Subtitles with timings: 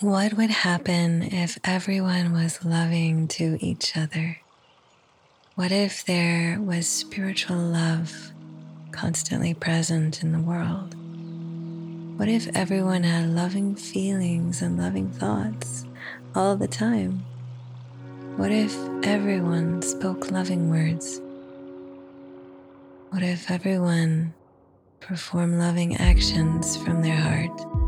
[0.00, 4.38] What would happen if everyone was loving to each other?
[5.54, 8.32] What if there was spiritual love
[8.90, 10.96] constantly present in the world?
[12.18, 15.84] What if everyone had loving feelings and loving thoughts
[16.34, 17.24] all the time?
[18.34, 21.20] What if everyone spoke loving words?
[23.10, 24.34] What if everyone
[24.98, 27.83] performed loving actions from their heart?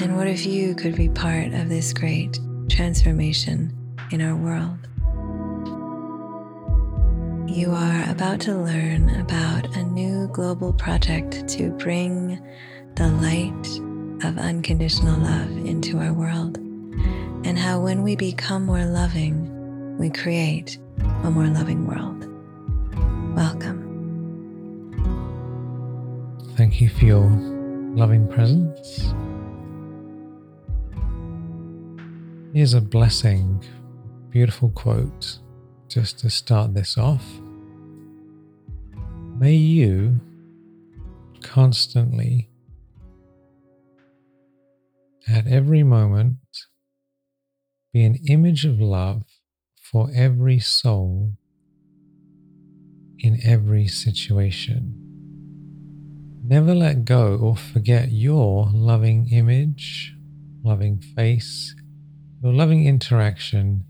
[0.00, 2.38] And what if you could be part of this great
[2.68, 3.76] transformation
[4.12, 4.78] in our world?
[7.50, 12.40] You are about to learn about a new global project to bring
[12.94, 19.98] the light of unconditional love into our world, and how when we become more loving,
[19.98, 20.78] we create
[21.24, 22.24] a more loving world.
[23.36, 23.84] Welcome.
[26.56, 27.28] Thank you for your
[27.96, 29.12] loving presence.
[32.58, 33.64] Here's a blessing,
[34.30, 35.38] beautiful quote
[35.86, 37.24] just to start this off.
[39.38, 40.18] May you
[41.40, 42.50] constantly,
[45.28, 46.38] at every moment,
[47.92, 49.22] be an image of love
[49.80, 51.34] for every soul
[53.20, 54.96] in every situation.
[56.42, 60.16] Never let go or forget your loving image,
[60.64, 61.76] loving face,
[62.42, 63.84] your loving interaction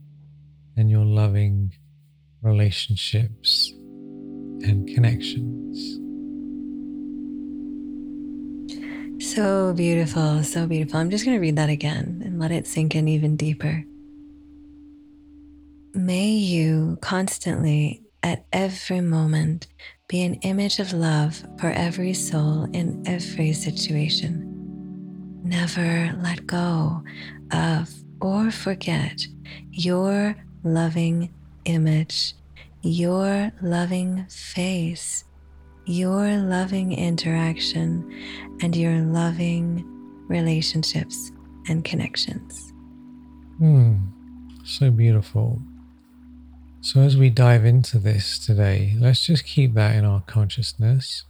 [0.77, 1.75] and your loving
[2.43, 3.73] relationships
[4.63, 5.99] and connections.
[9.21, 10.99] So beautiful, so beautiful.
[10.99, 13.85] I'm just going to read that again and let it sink in even deeper.
[15.95, 19.67] May you constantly, at every moment,
[20.09, 24.45] be an image of love for every soul in every situation.
[25.43, 27.03] Never let go
[27.53, 29.27] of or forget
[29.70, 31.33] your loving
[31.64, 32.34] image,
[32.83, 35.24] your loving face,
[35.86, 38.11] your loving interaction,
[38.61, 39.84] and your loving
[40.28, 41.30] relationships
[41.68, 42.73] and connections.
[43.58, 43.96] Hmm,
[44.64, 45.61] so beautiful.
[46.80, 51.24] So, as we dive into this today, let's just keep that in our consciousness.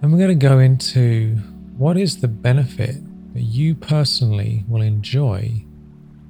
[0.00, 1.36] And we're going to go into
[1.76, 2.96] what is the benefit
[3.34, 5.64] that you personally will enjoy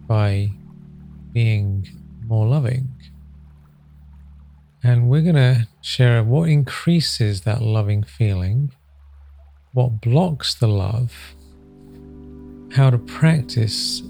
[0.08, 0.50] by
[1.32, 1.86] being
[2.26, 2.88] more loving.
[4.82, 8.72] And we're going to share what increases that loving feeling,
[9.72, 11.34] what blocks the love,
[12.72, 14.02] how to practice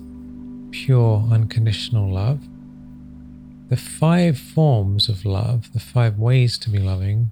[0.71, 2.41] pure unconditional love,
[3.71, 7.31] the five forms of love, the five ways to be loving,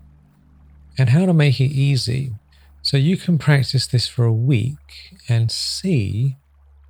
[0.98, 2.32] and how to make it easy
[2.82, 6.36] so you can practice this for a week and see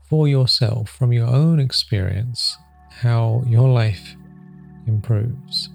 [0.09, 2.57] for yourself from your own experience
[3.01, 4.15] how your life
[4.87, 5.69] improves.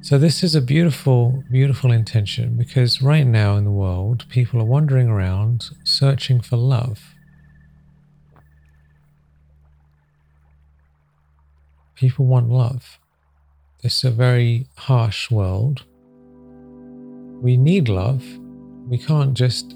[0.00, 4.64] So, this is a beautiful, beautiful intention because right now in the world, people are
[4.64, 7.14] wandering around searching for love.
[11.96, 12.98] People want love.
[13.82, 15.84] It's a very harsh world.
[17.42, 18.24] We need love,
[18.86, 19.74] we can't just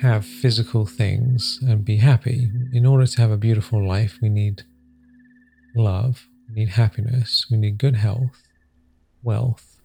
[0.00, 2.50] have physical things and be happy.
[2.72, 4.62] In order to have a beautiful life, we need
[5.74, 8.42] love, we need happiness, we need good health,
[9.22, 9.80] wealth.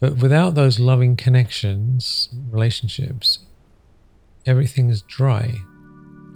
[0.00, 3.38] But without those loving connections, relationships,
[4.44, 5.54] everything is dry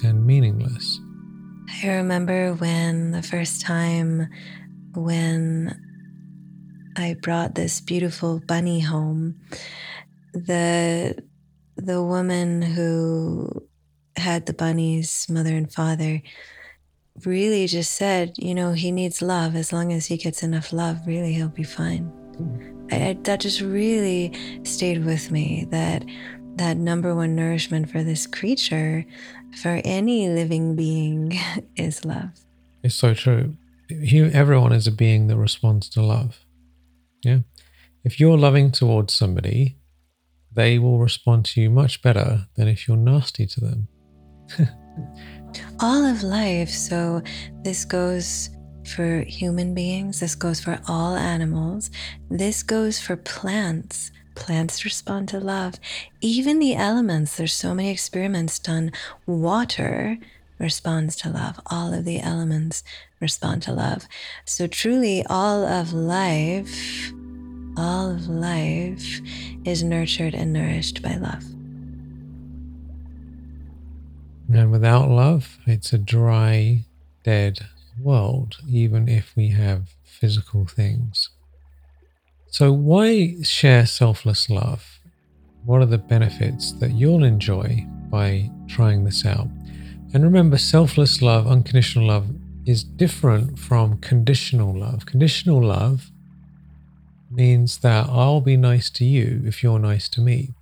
[0.02, 1.00] and meaningless.
[1.82, 4.30] I remember when the first time
[4.94, 5.78] when
[6.96, 9.38] I brought this beautiful bunny home
[10.32, 11.22] the
[11.76, 13.48] the woman who
[14.16, 16.20] had the bunny's mother and father
[17.24, 19.54] really just said, you know, he needs love.
[19.54, 22.12] As long as he gets enough love, really, he'll be fine.
[22.90, 24.32] I, I, that just really
[24.64, 25.66] stayed with me.
[25.70, 26.04] That
[26.56, 29.06] that number one nourishment for this creature,
[29.62, 31.38] for any living being,
[31.76, 32.30] is love.
[32.82, 33.56] It's so true.
[33.88, 36.44] He, everyone is a being that responds to love.
[37.22, 37.40] Yeah.
[38.04, 39.77] If you're loving towards somebody,
[40.52, 43.88] they will respond to you much better than if you're nasty to them.
[45.80, 46.70] all of life.
[46.70, 47.22] So,
[47.62, 48.50] this goes
[48.84, 51.90] for human beings, this goes for all animals,
[52.30, 54.10] this goes for plants.
[54.34, 55.74] Plants respond to love.
[56.20, 58.92] Even the elements, there's so many experiments done.
[59.26, 60.16] Water
[60.60, 61.58] responds to love.
[61.66, 62.84] All of the elements
[63.20, 64.06] respond to love.
[64.44, 67.12] So, truly, all of life
[67.76, 69.20] all of life
[69.64, 71.44] is nurtured and nourished by love.
[74.52, 76.84] And without love, it's a dry,
[77.22, 77.60] dead
[78.00, 81.30] world, even if we have physical things.
[82.50, 85.00] So, why share selfless love?
[85.64, 89.48] What are the benefits that you'll enjoy by trying this out?
[90.14, 92.28] And remember, selfless love, unconditional love,
[92.64, 95.04] is different from conditional love.
[95.04, 96.10] Conditional love
[97.30, 100.54] means that I'll be nice to you if you're nice to me.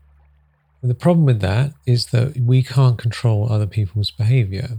[0.83, 4.79] And the problem with that is that we can't control other people's behavior.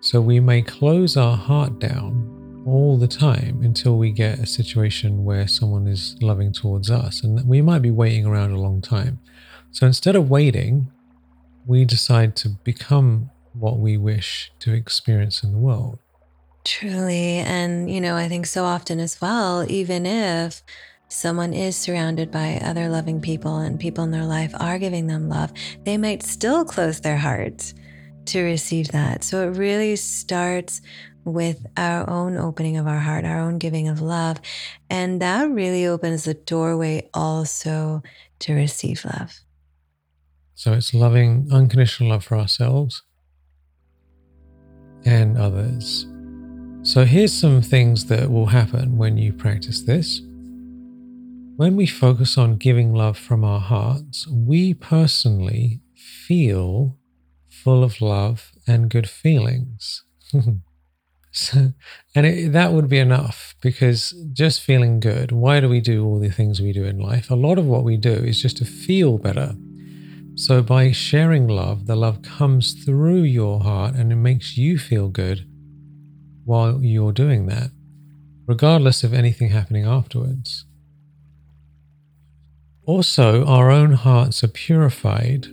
[0.00, 5.24] So we may close our heart down all the time until we get a situation
[5.24, 7.22] where someone is loving towards us.
[7.22, 9.20] And we might be waiting around a long time.
[9.70, 10.90] So instead of waiting,
[11.66, 15.98] we decide to become what we wish to experience in the world.
[16.64, 17.38] Truly.
[17.38, 20.62] And, you know, I think so often as well, even if
[21.12, 25.28] someone is surrounded by other loving people and people in their life are giving them
[25.28, 25.52] love,
[25.84, 27.74] they might still close their hearts
[28.26, 29.22] to receive that.
[29.24, 30.80] So it really starts
[31.24, 34.40] with our own opening of our heart, our own giving of love.
[34.90, 38.02] And that really opens the doorway also
[38.40, 39.40] to receive love.
[40.54, 43.02] So it's loving unconditional love for ourselves
[45.04, 46.06] and others.
[46.82, 50.20] So here's some things that will happen when you practice this.
[51.62, 56.98] When we focus on giving love from our hearts, we personally feel
[57.48, 60.02] full of love and good feelings.
[61.30, 61.72] so,
[62.16, 66.18] and it, that would be enough because just feeling good, why do we do all
[66.18, 67.30] the things we do in life?
[67.30, 69.54] A lot of what we do is just to feel better.
[70.34, 75.06] So, by sharing love, the love comes through your heart and it makes you feel
[75.08, 75.46] good
[76.44, 77.70] while you're doing that,
[78.48, 80.64] regardless of anything happening afterwards.
[82.84, 85.46] Also, our own hearts are purified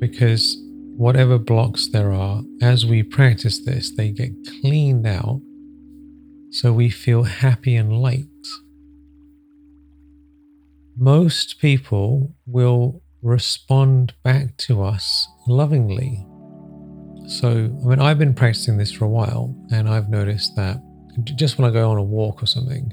[0.00, 0.56] because
[0.96, 5.40] whatever blocks there are, as we practice this, they get cleaned out
[6.50, 8.24] so we feel happy and light.
[10.96, 16.26] Most people will respond back to us lovingly.
[17.28, 20.78] So, I mean, I've been practicing this for a while and I've noticed that
[21.36, 22.92] just when I go on a walk or something,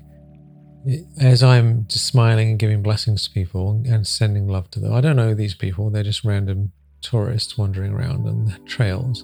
[1.20, 4.94] as I'm just smiling and giving blessings to people and sending love to them.
[4.94, 6.72] I don't know these people, they're just random
[7.02, 9.24] tourists wandering around on the trails.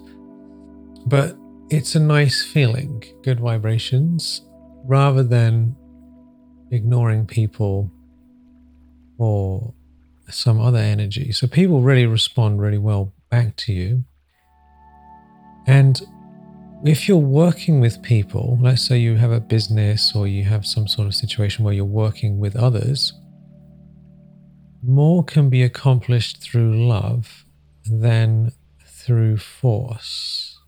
[1.06, 1.36] But
[1.70, 4.42] it's a nice feeling, good vibrations,
[4.84, 5.76] rather than
[6.70, 7.90] ignoring people
[9.18, 9.74] or
[10.28, 11.32] some other energy.
[11.32, 14.04] So people really respond really well back to you.
[15.66, 16.00] And
[16.84, 20.88] if you're working with people, let's say you have a business or you have some
[20.88, 23.12] sort of situation where you're working with others,
[24.82, 27.44] more can be accomplished through love
[27.84, 28.52] than
[28.86, 30.58] through force.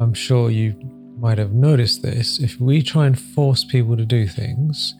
[0.00, 0.74] I'm sure you
[1.18, 2.38] might have noticed this.
[2.38, 4.94] If we try and force people to do things,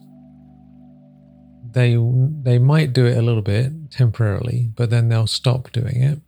[1.71, 1.97] they
[2.43, 6.21] they might do it a little bit temporarily, but then they'll stop doing it.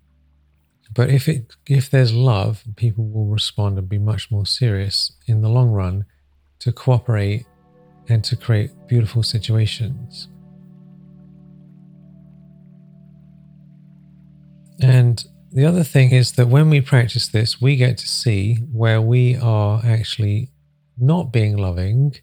[0.92, 5.40] But if it if there's love, people will respond and be much more serious in
[5.40, 6.04] the long run
[6.60, 7.46] to cooperate
[8.08, 10.28] and to create beautiful situations.
[14.82, 19.00] And the other thing is that when we practice this, we get to see where
[19.00, 20.50] we are actually
[20.99, 22.16] not being loving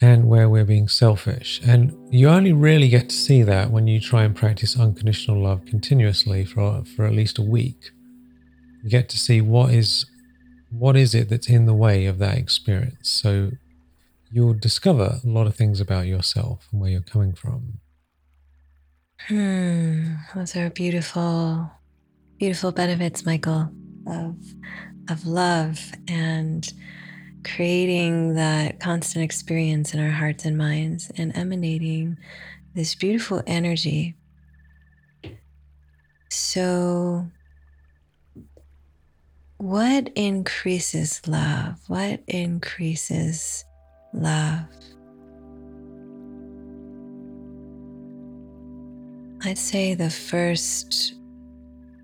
[0.00, 1.60] and where we're being selfish.
[1.66, 5.64] And you only really get to see that when you try and practice unconditional love
[5.66, 7.90] continuously for, for at least a week.
[8.82, 10.06] You get to see what is
[10.70, 13.08] what is it that's in the way of that experience.
[13.08, 13.52] So
[14.30, 17.80] you'll discover a lot of things about yourself and where you're coming from.
[19.26, 21.70] Hmm, those are beautiful,
[22.38, 23.70] beautiful benefits, Michael,
[24.06, 24.36] of
[25.10, 26.72] of love and
[27.44, 32.16] creating that constant experience in our hearts and minds and emanating
[32.74, 34.14] this beautiful energy.
[36.30, 37.26] So,
[39.56, 41.80] what increases love?
[41.88, 43.64] What increases
[44.12, 44.64] love?
[49.44, 51.14] I'd say the first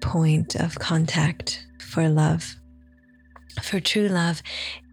[0.01, 2.57] point of contact for love,
[3.63, 4.43] for true love,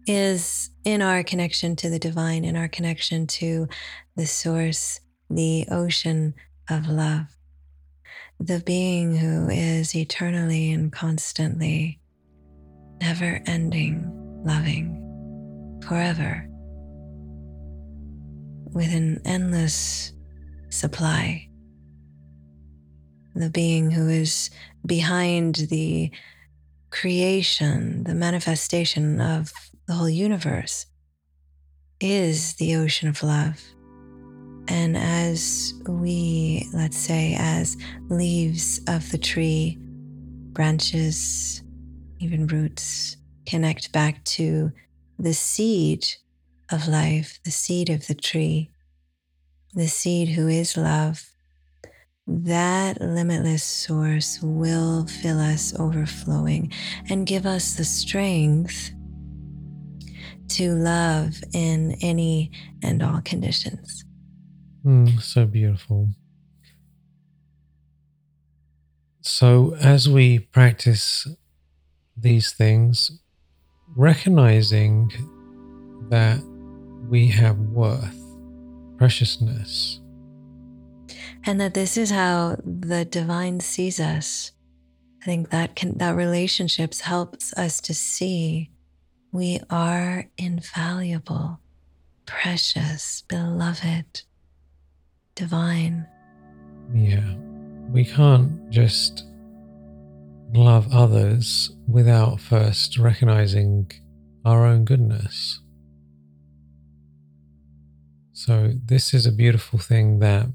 [0.06, 3.68] is in our connection to the divine, in our connection to
[4.16, 6.34] the source, the ocean
[6.68, 7.26] of love,
[8.40, 12.00] the being who is eternally and constantly,
[13.00, 14.10] never ending,
[14.44, 16.46] loving, forever,
[18.72, 20.12] with an endless
[20.70, 21.48] supply.
[23.34, 24.50] The being who is
[24.84, 26.10] behind the
[26.90, 29.52] creation, the manifestation of
[29.92, 30.86] the whole universe,
[32.00, 33.60] is the ocean of love.
[34.66, 37.76] And as we, let's say, as
[38.08, 39.76] leaves of the tree,
[40.54, 41.62] branches,
[42.20, 44.72] even roots, connect back to
[45.18, 46.06] the seed
[46.70, 48.70] of life, the seed of the tree,
[49.74, 51.22] the seed who is love,
[52.26, 56.72] that limitless source will fill us overflowing
[57.10, 58.90] and give us the strength
[60.48, 62.50] to love in any
[62.82, 64.04] and all conditions.
[64.84, 66.08] Mm, so beautiful.
[69.20, 71.28] So, as we practice
[72.16, 73.22] these things,
[73.94, 75.12] recognizing
[76.08, 76.40] that
[77.08, 78.18] we have worth,
[78.98, 80.00] preciousness,
[81.44, 84.50] and that this is how the divine sees us.
[85.22, 88.71] I think that can that relationships helps us to see
[89.32, 91.58] we are invaluable,
[92.26, 94.22] precious, beloved,
[95.34, 96.06] divine.
[96.94, 97.34] Yeah.
[97.90, 99.24] We can't just
[100.52, 103.90] love others without first recognizing
[104.44, 105.60] our own goodness.
[108.34, 110.46] So, this is a beautiful thing that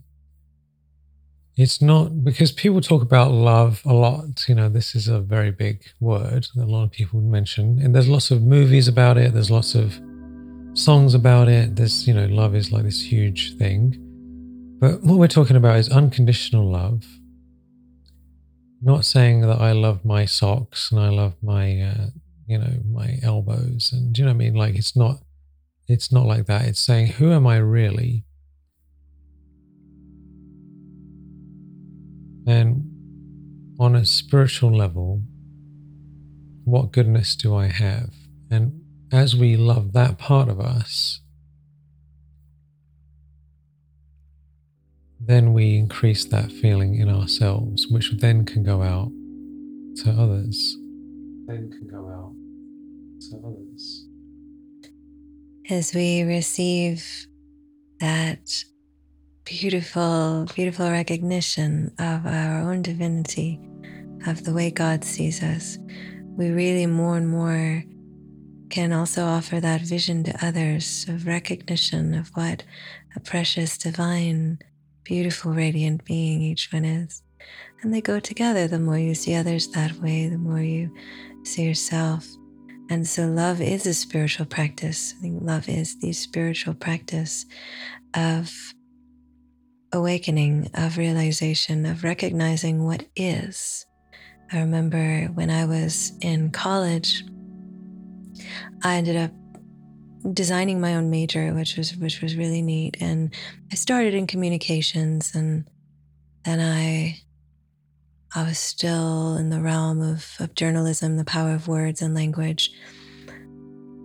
[1.57, 4.47] it's not because people talk about love a lot.
[4.47, 7.95] You know, this is a very big word that a lot of people mention, and
[7.95, 9.33] there's lots of movies about it.
[9.33, 9.99] There's lots of
[10.75, 11.75] songs about it.
[11.75, 13.97] There's, you know, love is like this huge thing.
[14.79, 17.03] But what we're talking about is unconditional love.
[18.79, 22.07] Not saying that I love my socks and I love my, uh,
[22.45, 24.53] you know, my elbows, and do you know what I mean?
[24.53, 25.23] Like it's not,
[25.87, 26.65] it's not like that.
[26.65, 28.25] It's saying who am I really?
[32.47, 35.21] And on a spiritual level,
[36.63, 38.13] what goodness do I have?
[38.49, 41.19] And as we love that part of us,
[45.19, 49.11] then we increase that feeling in ourselves, which then can go out
[50.03, 50.77] to others.
[51.47, 52.33] Then can go out
[53.29, 54.05] to others.
[55.69, 57.27] As we receive
[57.99, 58.63] that
[59.47, 63.57] beautiful, beautiful recognition of our own divinity,
[64.27, 65.77] of the way God sees us,
[66.35, 67.81] we really more and more
[68.69, 72.63] can also offer that vision to others of recognition of what
[73.15, 74.59] a precious, divine,
[75.05, 77.23] beautiful, radiant being each one is.
[77.81, 78.67] And they go together.
[78.67, 80.93] The more you see others that way, the more you
[81.43, 82.27] see yourself.
[82.89, 85.13] And so, love is a spiritual practice.
[85.17, 87.45] I think love is the spiritual practice
[88.13, 88.51] of
[89.93, 93.85] awakening, of realization, of recognizing what is.
[94.51, 97.23] I remember when I was in college,
[98.83, 99.31] I ended up
[100.33, 102.97] designing my own major, which was which was really neat.
[103.01, 103.33] And
[103.71, 105.69] I started in communications, and
[106.43, 107.21] then I
[108.35, 112.71] I was still in the realm of, of journalism, the power of words and language.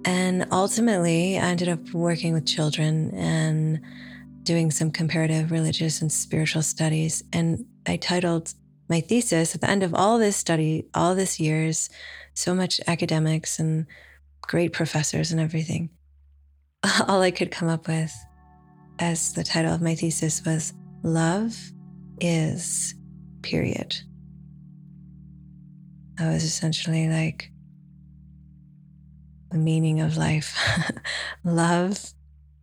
[0.04, 3.80] And ultimately, I ended up working with children and
[4.42, 7.22] doing some comparative religious and spiritual studies.
[7.32, 8.54] And I titled
[8.88, 11.88] my thesis at the end of all this study, all this years,
[12.34, 13.86] so much academics and
[14.42, 15.90] great professors and everything.
[17.08, 18.12] All I could come up with
[18.98, 20.72] as the title of my thesis was
[21.02, 21.56] Love
[22.20, 22.94] is
[23.42, 23.96] period.
[26.18, 27.50] I was essentially like
[29.50, 30.56] the meaning of life.
[31.44, 31.98] Love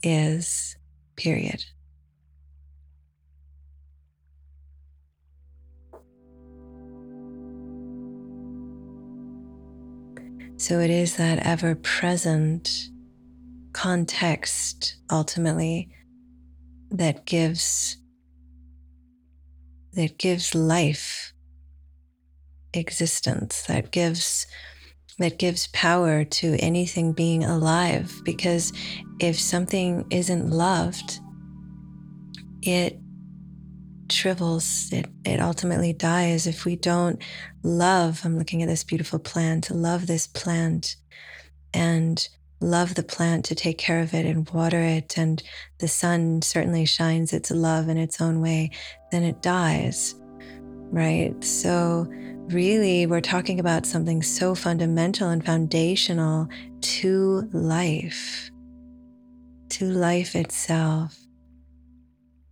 [0.04, 0.76] is
[1.20, 1.66] period.
[10.58, 12.90] So it is that ever present
[13.74, 15.90] context ultimately
[16.92, 17.98] that gives
[19.94, 21.34] that gives life
[22.74, 24.48] existence that gives
[25.20, 28.12] that gives power to anything being alive.
[28.24, 28.74] Because
[29.20, 31.20] if something isn't loved,
[32.62, 33.00] it
[34.12, 36.48] shrivels, it, it ultimately dies.
[36.48, 37.22] If we don't
[37.64, 40.96] love, I'm looking at this beautiful plant, to love this plant
[41.74, 42.28] and
[42.62, 45.42] love the plant to take care of it and water it, and
[45.80, 48.72] the sun certainly shines its love in its own way,
[49.12, 50.16] then it dies,
[50.92, 51.42] right?
[51.44, 52.12] So,
[52.52, 56.48] really, we're talking about something so fundamental and foundational
[56.82, 58.50] to life,
[59.70, 61.18] to life itself.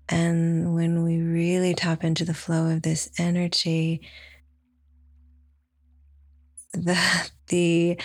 [0.09, 4.01] And when we really tap into the flow of this energy,
[6.73, 6.97] the
[7.47, 7.97] the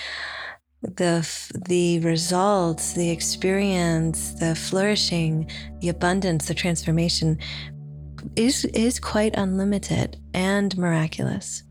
[0.82, 7.38] the the results, the experience, the flourishing, the abundance, the transformation
[8.37, 11.62] is is quite unlimited and miraculous.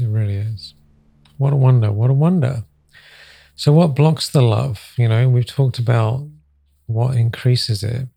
[0.00, 0.74] It really is.
[1.38, 1.92] What a wonder!
[1.92, 2.64] What a wonder!
[3.54, 4.94] So, what blocks the love?
[4.96, 6.26] You know, we've talked about
[6.86, 8.08] what increases it.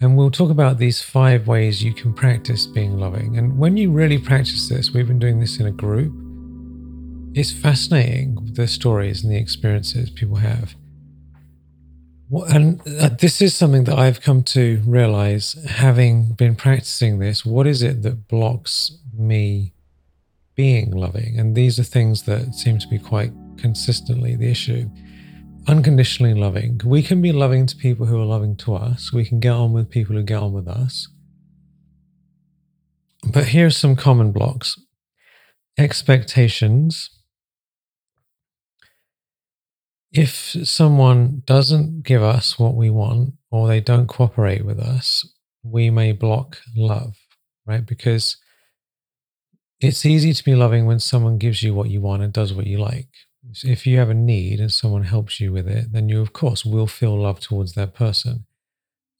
[0.00, 3.36] And we'll talk about these five ways you can practice being loving.
[3.36, 6.12] And when you really practice this, we've been doing this in a group.
[7.36, 10.76] It's fascinating the stories and the experiences people have.
[12.30, 17.44] And uh, this is something that I've come to realize having been practicing this.
[17.44, 19.72] What is it that blocks me
[20.58, 21.38] being loving?
[21.38, 24.90] And these are things that seem to be quite consistently the issue
[25.68, 26.80] unconditionally loving.
[26.82, 29.12] We can be loving to people who are loving to us.
[29.12, 31.08] We can get on with people who get on with us.
[33.30, 34.80] But here's some common blocks
[35.78, 37.10] expectations.
[40.10, 45.28] If someone doesn't give us what we want or they don't cooperate with us,
[45.62, 47.14] we may block love,
[47.66, 47.84] right?
[47.84, 48.38] Because
[49.80, 52.66] it's easy to be loving when someone gives you what you want and does what
[52.66, 53.08] you like
[53.64, 56.64] if you have a need and someone helps you with it, then you, of course,
[56.64, 58.44] will feel love towards that person.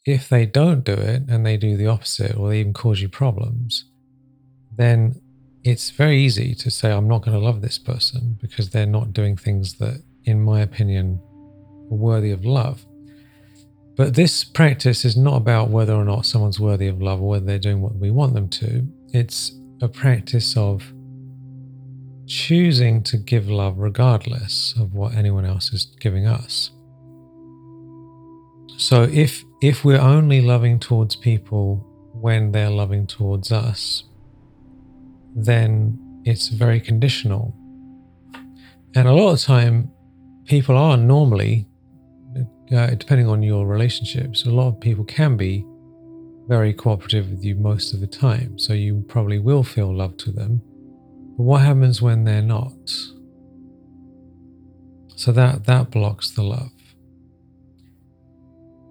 [0.05, 3.09] If they don't do it and they do the opposite or they even cause you
[3.09, 3.85] problems,
[4.77, 5.21] then
[5.65, 9.13] it's very easy to say, I'm not going to love this person because they're not
[9.13, 11.21] doing things that, in my opinion,
[11.91, 12.85] are worthy of love.
[13.97, 17.45] But this practice is not about whether or not someone's worthy of love or whether
[17.45, 18.87] they're doing what we want them to.
[19.13, 20.93] It's a practice of
[22.27, 26.71] choosing to give love regardless of what anyone else is giving us.
[28.77, 34.05] So if if we're only loving towards people when they're loving towards us,
[35.35, 37.55] then it's very conditional.
[38.95, 39.91] And a lot of time
[40.45, 41.69] people are normally
[42.73, 45.65] uh, depending on your relationships, a lot of people can be
[46.49, 48.59] very cooperative with you most of the time.
[48.59, 50.63] So you probably will feel love to them
[51.39, 52.91] but what happens when they're not?
[55.15, 56.73] So that that blocks the love.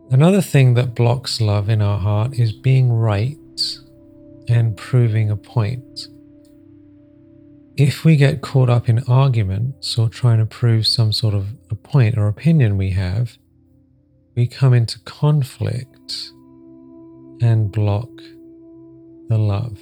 [0.10, 3.38] Another thing that blocks love in our heart is being right
[4.48, 6.08] and proving a point.
[7.76, 11.76] If we get caught up in arguments or trying to prove some sort of a
[11.76, 13.38] point or opinion we have,
[14.38, 16.32] we come into conflict
[17.42, 18.10] and block
[19.30, 19.80] the love.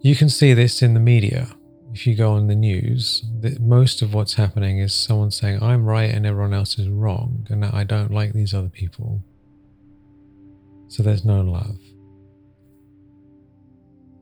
[0.00, 1.48] You can see this in the media.
[1.92, 5.84] If you go on the news, that most of what's happening is someone saying, I'm
[5.84, 9.22] right and everyone else is wrong, and I don't like these other people.
[10.88, 11.78] So there's no love.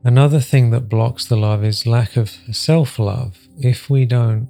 [0.03, 3.37] Another thing that blocks the love is lack of self love.
[3.59, 4.47] If we don't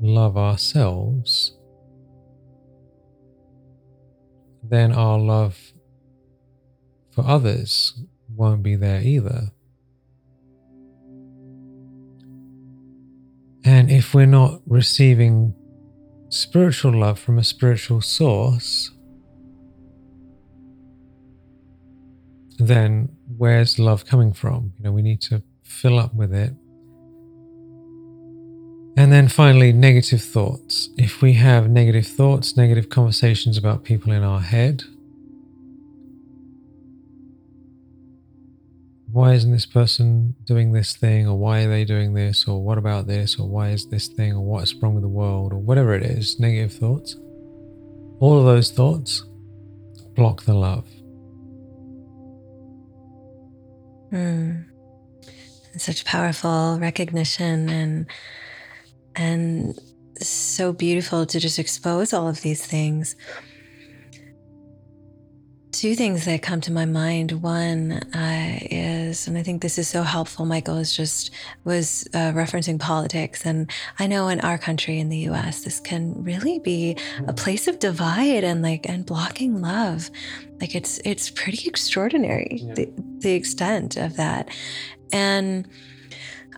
[0.00, 1.56] love ourselves,
[4.62, 5.71] then our love
[7.12, 7.94] for others
[8.34, 9.52] won't be there either.
[13.64, 15.54] And if we're not receiving
[16.30, 18.90] spiritual love from a spiritual source,
[22.58, 24.72] then where's love coming from?
[24.78, 26.54] You know, we need to fill up with it.
[28.96, 30.90] And then finally, negative thoughts.
[30.98, 34.84] If we have negative thoughts, negative conversations about people in our head,
[39.12, 42.78] why isn't this person doing this thing or why are they doing this or what
[42.78, 45.94] about this or why is this thing or what's wrong with the world or whatever
[45.94, 47.16] it is negative thoughts?
[48.20, 49.24] All of those thoughts
[50.14, 50.86] block the love.
[54.12, 54.66] Mm.
[55.78, 58.06] such powerful recognition and
[59.16, 59.80] and
[60.20, 63.16] so beautiful to just expose all of these things
[65.72, 67.32] two things that come to my mind.
[67.42, 70.44] One uh, is, and I think this is so helpful.
[70.44, 71.30] Michael is just
[71.64, 76.22] was uh, referencing politics, and I know in our country, in the U.S., this can
[76.22, 80.10] really be a place of divide and like and blocking love.
[80.60, 82.74] Like it's it's pretty extraordinary yeah.
[82.74, 84.48] the, the extent of that,
[85.12, 85.66] and.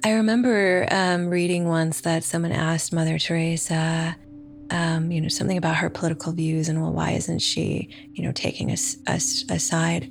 [0.07, 4.14] I remember um, reading once that someone asked Mother Teresa,
[4.70, 8.33] um, you know, something about her political views and well, why isn't she, you know,
[8.33, 10.11] taking us, us aside?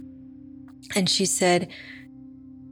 [0.96, 1.70] And she said,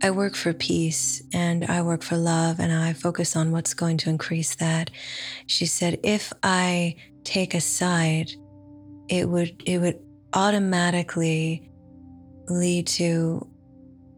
[0.04, 3.98] I work for peace and I work for love and I focus on what's going
[3.98, 4.89] to increase that.
[5.46, 8.32] She said, if I take a side,
[9.10, 10.00] it would it would
[10.34, 11.70] automatically
[12.48, 13.48] lead to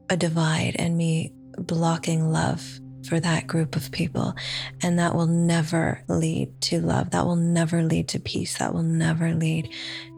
[0.10, 4.35] a divide and me blocking love for that group of people.
[4.81, 7.11] And that will never lead to love.
[7.11, 8.57] That will never lead to peace.
[8.57, 9.69] That will never lead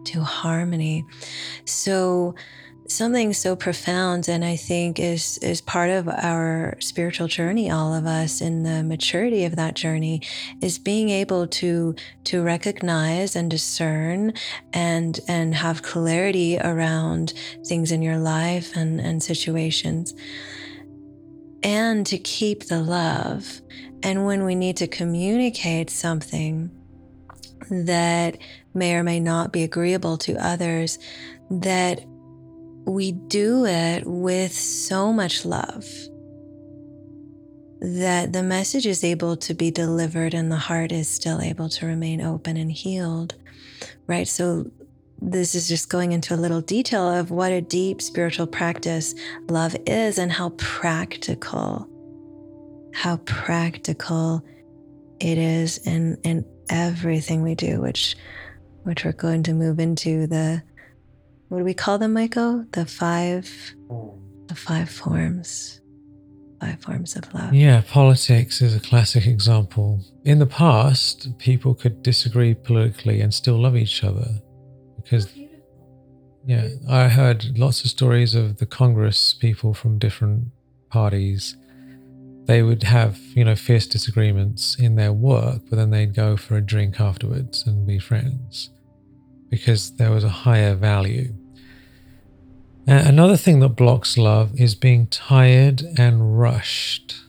[0.06, 1.06] to harmony.
[1.66, 2.36] So,
[2.88, 8.06] something so profound and i think is is part of our spiritual journey all of
[8.06, 10.22] us in the maturity of that journey
[10.62, 14.32] is being able to to recognize and discern
[14.74, 17.34] and and have clarity around
[17.66, 20.14] things in your life and and situations
[21.66, 23.60] and to keep the love
[24.04, 26.70] and when we need to communicate something
[27.72, 28.38] that
[28.76, 31.00] may or may not be agreeable to others
[31.50, 32.06] that
[32.86, 35.84] we do it with so much love
[37.82, 41.88] that the message is able to be delivered and the heart is still able to
[41.88, 43.36] remain open and healed,
[44.08, 44.28] right?
[44.28, 44.72] So,
[45.22, 49.16] this is just going into a little detail of what a deep spiritual practice
[49.50, 51.88] love is and how practical,
[52.94, 54.44] how practical
[55.20, 58.16] it is in, in everything we do, which
[58.84, 60.62] which we're going to move into the
[61.50, 62.66] what do we call them, Michael?
[62.72, 63.50] The five,
[64.48, 65.80] the five forms,
[66.60, 67.54] five forms of love.
[67.54, 70.02] Yeah, politics is a classic example.
[70.24, 74.42] In the past, people could disagree politically and still love each other
[75.06, 75.34] because.
[76.48, 80.50] Yeah, I heard lots of stories of the Congress people from different
[80.90, 81.58] parties.
[82.46, 86.56] They would have, you know, fierce disagreements in their work, but then they'd go for
[86.56, 88.70] a drink afterwards and be friends
[89.50, 91.34] because there was a higher value.
[92.86, 97.25] Another thing that blocks love is being tired and rushed.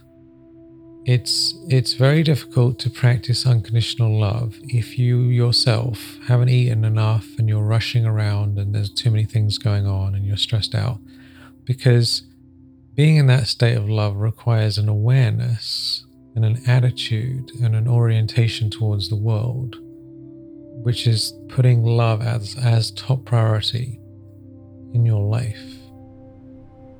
[1.07, 7.49] It's it's very difficult to practice unconditional love if you yourself haven't eaten enough and
[7.49, 10.99] you're rushing around and there's too many things going on and you're stressed out
[11.62, 12.25] because
[12.95, 18.69] being in that state of love requires an awareness and an attitude and an orientation
[18.69, 19.77] towards the world
[20.83, 24.01] which is putting love as as top priority
[24.92, 25.76] in your life.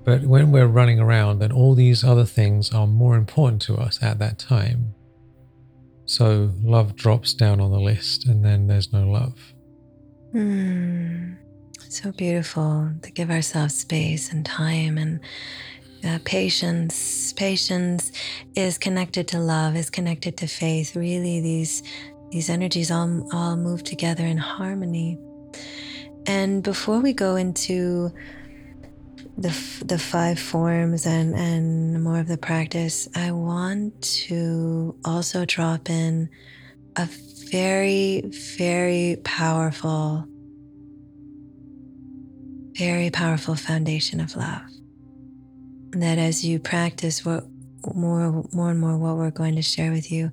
[0.07, 4.01] But when we're running around, then all these other things are more important to us
[4.01, 4.95] at that time.
[6.05, 9.37] So love drops down on the list, and then there's no love.
[10.33, 11.37] Mm,
[11.89, 15.19] so beautiful to give ourselves space and time and
[16.05, 17.33] uh, patience.
[17.33, 18.13] Patience
[18.55, 20.95] is connected to love, is connected to faith.
[20.95, 21.83] Really, these
[22.31, 25.19] these energies all all move together in harmony.
[26.27, 28.13] And before we go into
[29.37, 35.91] the, the five forms and, and more of the practice, I want to also drop
[35.91, 36.29] in
[36.97, 37.09] a
[37.51, 38.23] very,
[38.57, 40.27] very powerful,
[42.73, 44.63] very powerful foundation of love.
[45.91, 47.45] That as you practice what
[47.95, 50.33] more, more and more what we're going to share with you,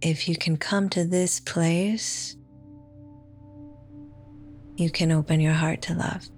[0.00, 2.36] if you can come to this place
[4.76, 6.28] you can open your heart to love.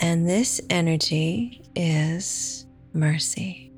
[0.00, 3.72] And this energy is mercy,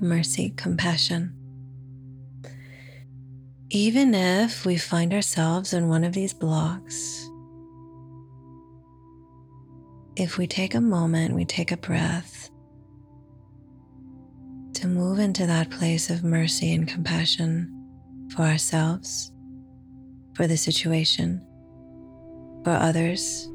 [0.00, 1.34] mercy, compassion.
[3.70, 7.28] Even if we find ourselves in one of these blocks,
[10.16, 12.50] if we take a moment, we take a breath
[14.74, 17.70] to move into that place of mercy and compassion
[18.34, 19.32] for ourselves,
[20.34, 21.44] for the situation,
[22.64, 23.48] for others,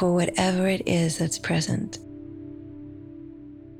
[0.00, 1.98] for whatever it is that's present.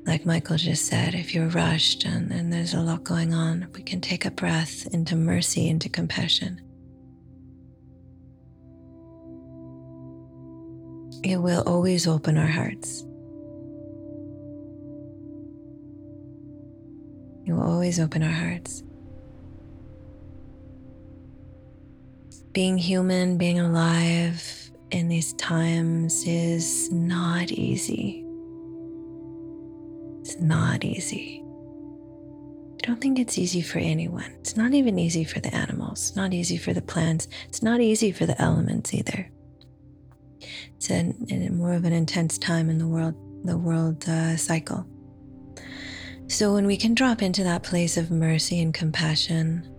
[0.05, 3.81] Like Michael just said, if you're rushed and, and there's a lot going on, we
[3.81, 6.61] can take a breath into mercy, into compassion.
[11.23, 13.01] It will always open our hearts.
[17.47, 18.83] It will always open our hearts.
[22.53, 28.25] being human, being alive in these times is not easy.
[30.21, 31.43] It's not easy.
[32.83, 34.31] I don't think it's easy for anyone.
[34.39, 37.79] It's not even easy for the animals, it's not easy for the plants, it's not
[37.79, 39.31] easy for the elements either.
[40.75, 41.13] It's a,
[41.51, 44.87] more of an intense time in the world, the world uh, cycle.
[46.27, 49.70] So when we can drop into that place of mercy and compassion,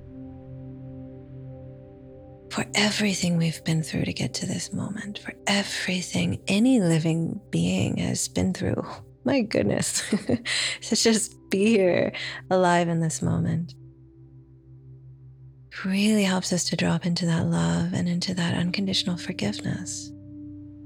[2.53, 7.97] for everything we've been through to get to this moment, for everything any living being
[7.97, 8.85] has been through.
[9.25, 10.03] My goodness,
[10.83, 12.12] to just be here
[12.51, 13.75] alive in this moment
[15.87, 20.12] really helps us to drop into that love and into that unconditional forgiveness,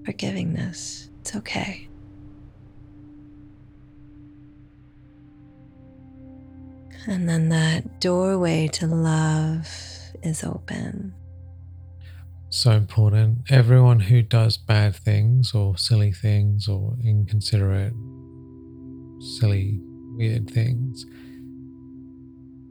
[0.02, 1.09] forgivingness.
[1.20, 1.88] It's okay.
[7.09, 9.68] And then that doorway to love
[10.22, 11.12] is open.
[12.56, 13.40] So important.
[13.50, 17.92] Everyone who does bad things or silly things or inconsiderate,
[19.38, 19.78] silly,
[20.14, 21.04] weird things,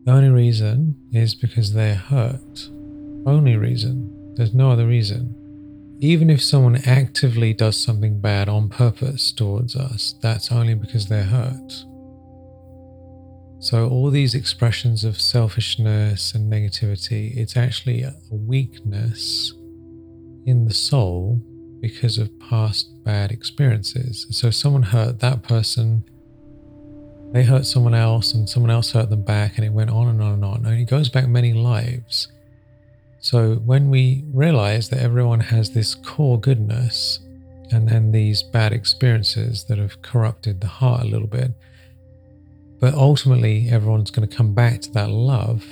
[0.03, 2.67] the only reason is because they're hurt.
[3.27, 4.33] Only reason.
[4.33, 5.35] There's no other reason.
[6.01, 11.25] Even if someone actively does something bad on purpose towards us, that's only because they're
[11.25, 11.85] hurt.
[13.59, 19.53] So, all these expressions of selfishness and negativity, it's actually a weakness
[20.45, 21.41] in the soul
[21.81, 24.27] because of past bad experiences.
[24.31, 26.03] So, someone hurt that person,
[27.31, 30.21] they hurt someone else, and someone else hurt them back, and it went on and
[30.21, 30.65] on and on.
[30.65, 32.29] And it goes back many lives.
[33.19, 37.19] So, when we realize that everyone has this core goodness
[37.71, 41.51] and then these bad experiences that have corrupted the heart a little bit,
[42.79, 45.65] but ultimately, everyone's going to come back to that love.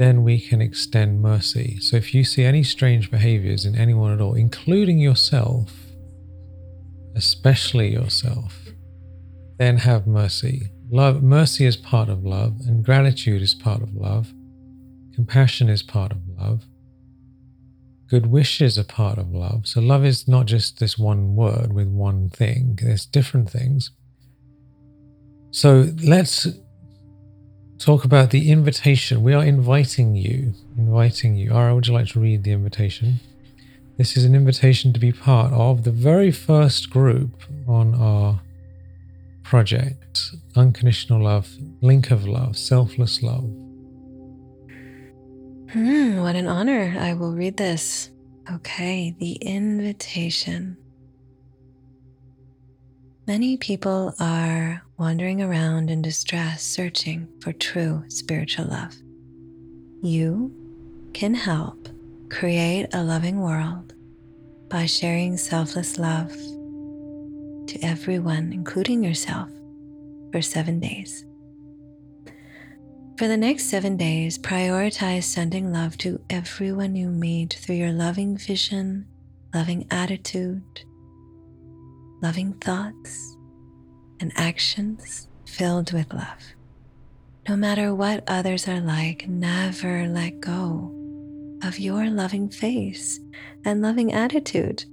[0.00, 1.78] Then we can extend mercy.
[1.78, 5.70] So if you see any strange behaviors in anyone at all, including yourself,
[7.14, 8.58] especially yourself,
[9.58, 10.70] then have mercy.
[10.90, 14.32] Love, mercy is part of love, and gratitude is part of love.
[15.14, 16.64] Compassion is part of love.
[18.08, 19.66] Good wishes are part of love.
[19.66, 22.78] So love is not just this one word with one thing.
[22.80, 23.90] There's different things.
[25.50, 26.48] So let's
[27.80, 29.22] talk about the invitation.
[29.22, 31.52] We are inviting you, inviting you.
[31.52, 33.20] Ara, would you like to read the invitation?
[33.96, 38.40] This is an invitation to be part of the very first group on our
[39.42, 41.48] project Unconditional Love,
[41.80, 43.50] Link of Love, Selfless Love.
[45.72, 46.96] Hmm, what an honor.
[46.98, 48.10] I will read this.
[48.52, 50.76] Okay, the invitation.
[53.30, 58.92] Many people are wandering around in distress searching for true spiritual love.
[60.02, 60.52] You
[61.14, 61.88] can help
[62.28, 63.94] create a loving world
[64.68, 66.32] by sharing selfless love
[67.68, 69.48] to everyone, including yourself,
[70.32, 71.24] for seven days.
[73.16, 78.36] For the next seven days, prioritize sending love to everyone you meet through your loving
[78.36, 79.06] vision,
[79.54, 80.82] loving attitude,
[82.22, 83.36] loving thoughts,
[84.20, 86.54] and actions filled with love.
[87.48, 90.94] No matter what others are like, never let go
[91.62, 93.20] of your loving face
[93.64, 94.84] and loving attitude.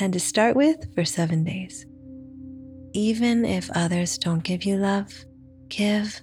[0.00, 1.86] And to start with, for seven days.
[2.92, 5.12] Even if others don't give you love,
[5.68, 6.20] give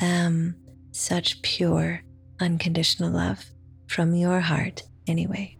[0.00, 0.56] them
[0.92, 2.02] such pure,
[2.40, 3.44] unconditional love
[3.88, 5.56] from your heart anyway.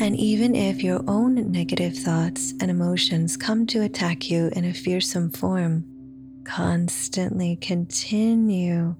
[0.00, 4.72] And even if your own negative thoughts and emotions come to attack you in a
[4.72, 5.84] fearsome form,
[6.44, 8.94] constantly continue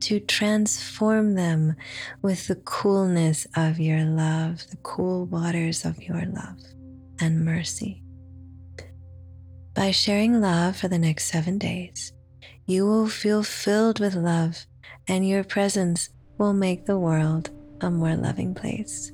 [0.00, 1.76] to transform them
[2.22, 6.58] with the coolness of your love, the cool waters of your love
[7.20, 8.02] and mercy.
[9.74, 12.12] By sharing love for the next seven days,
[12.66, 14.66] you will feel filled with love,
[15.06, 19.12] and your presence will make the world a more loving place.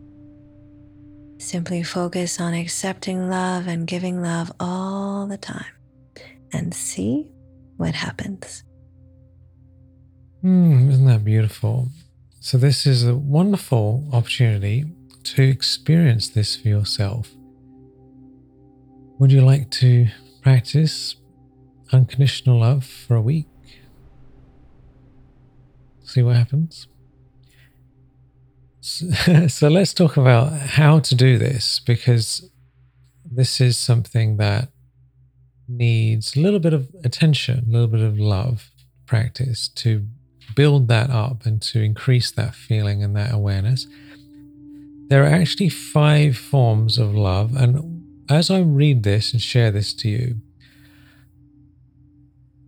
[1.46, 5.76] Simply focus on accepting love and giving love all the time
[6.52, 7.28] and see
[7.76, 8.64] what happens.
[10.42, 11.90] Mm, isn't that beautiful?
[12.40, 14.87] So, this is a wonderful opportunity
[15.22, 17.30] to experience this for yourself.
[19.20, 20.09] Would you like to
[20.42, 21.14] practice
[21.92, 23.46] unconditional love for a week?
[26.02, 26.88] See what happens?
[29.49, 32.49] So, let's talk about how to do this because
[33.25, 34.68] this is something that
[35.68, 38.70] needs a little bit of attention, a little bit of love
[39.07, 40.07] practice to
[40.55, 43.88] build that up and to increase that feeling and that awareness.
[45.09, 47.57] There are actually five forms of love.
[47.57, 50.37] And as I read this and share this to you,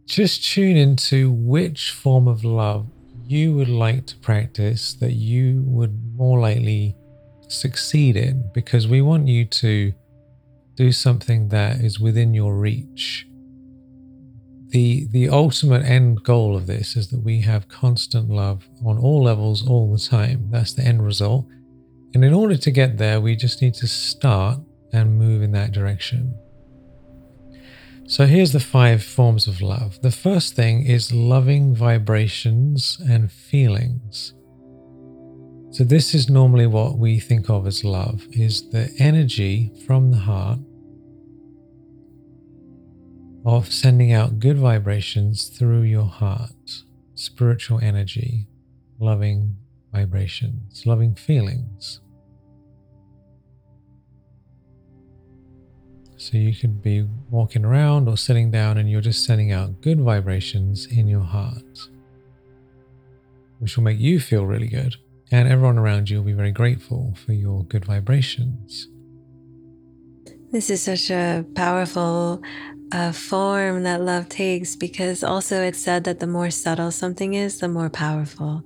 [0.06, 2.86] just tune into which form of love
[3.30, 6.96] you would like to practice that you would more likely
[7.48, 9.92] succeed in because we want you to
[10.76, 13.26] do something that is within your reach.
[14.68, 19.22] The, the ultimate end goal of this is that we have constant love on all
[19.22, 20.48] levels all the time.
[20.50, 21.46] That's the end result.
[22.14, 24.58] And in order to get there, we just need to start
[24.92, 26.34] and move in that direction.
[28.08, 30.00] So here's the five forms of love.
[30.00, 34.32] The first thing is loving vibrations and feelings.
[35.72, 40.16] So this is normally what we think of as love is the energy from the
[40.16, 40.58] heart
[43.44, 48.46] of sending out good vibrations through your heart, spiritual energy,
[48.98, 49.54] loving
[49.92, 52.00] vibrations, loving feelings.
[56.18, 60.00] So you could be walking around or sitting down and you're just sending out good
[60.00, 61.88] vibrations in your heart,
[63.60, 64.96] which will make you feel really good.
[65.30, 68.88] And everyone around you will be very grateful for your good vibrations.
[70.50, 72.42] This is such a powerful
[72.90, 77.60] uh, form that love takes because also it's said that the more subtle something is,
[77.60, 78.64] the more powerful.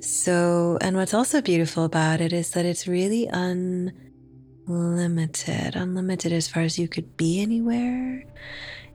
[0.00, 3.92] So, and what's also beautiful about it is that it's really un
[4.66, 8.24] limited, unlimited as far as you could be anywhere.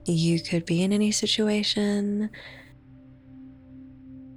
[0.06, 2.30] You could be in any situation.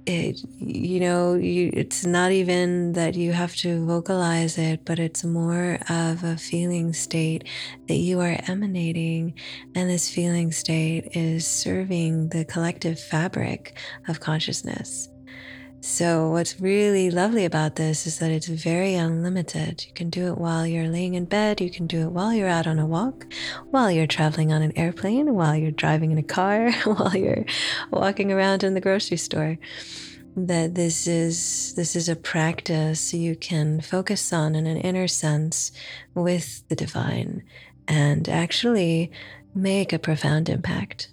[0.07, 5.23] It, you know, you, it's not even that you have to vocalize it, but it's
[5.23, 7.43] more of a feeling state
[7.87, 9.35] that you are emanating.
[9.75, 15.10] And this feeling state is serving the collective fabric of consciousness.
[15.83, 19.83] So, what's really lovely about this is that it's very unlimited.
[19.87, 22.47] You can do it while you're laying in bed, you can do it while you're
[22.47, 23.25] out on a walk,
[23.71, 27.45] while you're traveling on an airplane, while you're driving in a car, while you're
[27.89, 29.57] walking around in the grocery store.
[30.35, 35.71] That this is this is a practice you can focus on in an inner sense
[36.13, 37.41] with the divine
[37.87, 39.11] and actually
[39.55, 41.09] make a profound impact.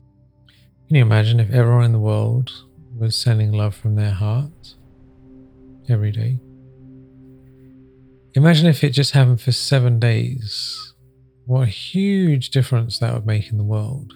[0.88, 2.67] Can you imagine if everyone in the world
[2.98, 4.74] was sending love from their heart
[5.88, 6.40] every day.
[8.34, 10.94] Imagine if it just happened for seven days.
[11.46, 14.14] What a huge difference that would make in the world.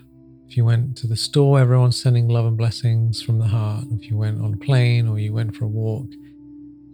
[0.49, 3.87] If you went to the store, everyone's sending love and blessings from the heart.
[3.93, 6.09] If you went on a plane or you went for a walk,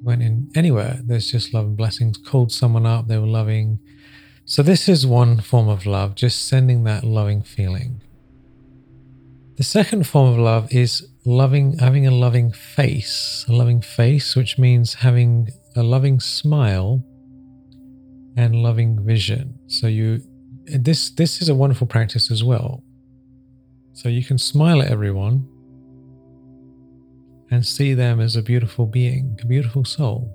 [0.02, 2.16] went in anywhere, there's just love and blessings.
[2.18, 3.80] Called someone up, they were loving.
[4.44, 8.00] So, this is one form of love, just sending that loving feeling.
[9.58, 14.56] The second form of love is loving, having a loving face, a loving face, which
[14.56, 17.04] means having a loving smile
[18.36, 19.58] and loving vision.
[19.66, 20.22] So you,
[20.66, 22.84] this this is a wonderful practice as well.
[23.94, 25.48] So you can smile at everyone
[27.50, 30.32] and see them as a beautiful being, a beautiful soul.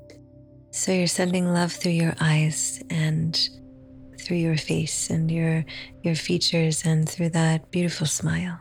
[0.71, 3.39] So you're sending love through your eyes and
[4.19, 5.63] through your face and your
[6.01, 8.59] your features and through that beautiful smile.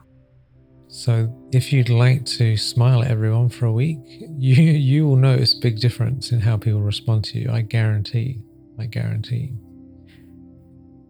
[0.92, 3.98] So if you'd like to smile at everyone for a week,
[4.38, 7.50] you you will notice a big difference in how people respond to you.
[7.50, 8.42] I guarantee.
[8.78, 9.54] I guarantee.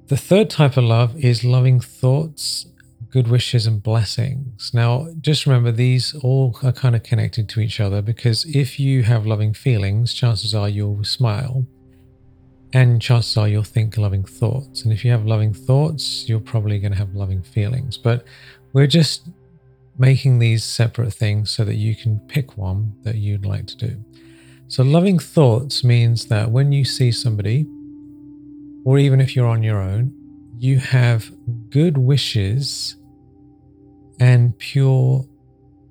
[0.06, 2.66] The third type of love is loving thoughts,
[3.10, 4.70] good wishes, and blessings.
[4.72, 9.02] Now, just remember these all are kind of connected to each other because if you
[9.02, 11.66] have loving feelings, chances are you'll smile.
[12.72, 14.82] And chances are you'll think loving thoughts.
[14.82, 17.98] And if you have loving thoughts, you're probably going to have loving feelings.
[17.98, 18.24] But
[18.72, 19.28] we're just
[20.02, 24.04] making these separate things so that you can pick one that you'd like to do.
[24.66, 27.68] So, loving thoughts means that when you see somebody,
[28.84, 30.12] or even if you're on your own,
[30.58, 31.30] you have
[31.70, 32.96] good wishes
[34.18, 35.24] and pure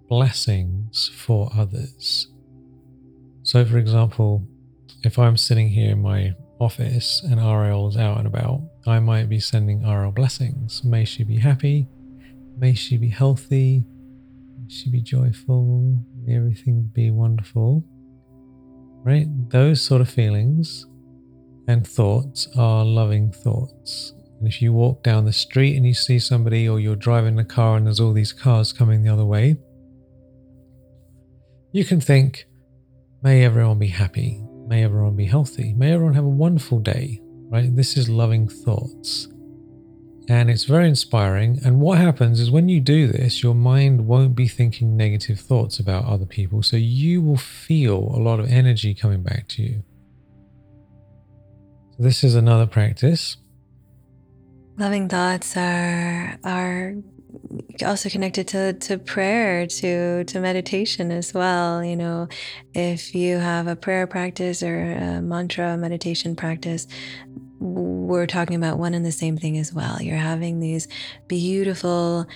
[0.09, 2.27] blessings for others.
[3.43, 4.45] So, for example,
[5.05, 9.29] if I'm sitting here in my office and Ariel is out and about, I might
[9.29, 10.83] be sending Ariel blessings.
[10.83, 11.87] May she be happy.
[12.57, 13.85] May she be healthy
[14.71, 16.03] she be joyful?
[16.23, 17.83] May everything be wonderful?
[19.03, 19.27] Right?
[19.49, 20.85] Those sort of feelings
[21.67, 24.13] and thoughts are loving thoughts.
[24.39, 27.45] And if you walk down the street and you see somebody, or you're driving a
[27.45, 29.57] car and there's all these cars coming the other way,
[31.71, 32.45] you can think,
[33.23, 34.43] May everyone be happy.
[34.67, 35.73] May everyone be healthy.
[35.73, 37.21] May everyone have a wonderful day.
[37.49, 37.75] Right?
[37.75, 39.27] This is loving thoughts
[40.27, 41.59] and it's very inspiring.
[41.65, 45.79] And what happens is when you do this, your mind won't be thinking negative thoughts
[45.79, 46.63] about other people.
[46.63, 49.83] So you will feel a lot of energy coming back to you.
[51.91, 53.37] So this is another practice.
[54.77, 56.95] Loving thoughts are are
[57.85, 61.83] also connected to, to prayer, to to meditation as well.
[61.83, 62.27] You know,
[62.73, 66.87] if you have a prayer practice or a mantra meditation practice,
[67.61, 70.01] we're talking about one and the same thing as well.
[70.01, 70.87] You're having these
[71.27, 72.27] beautiful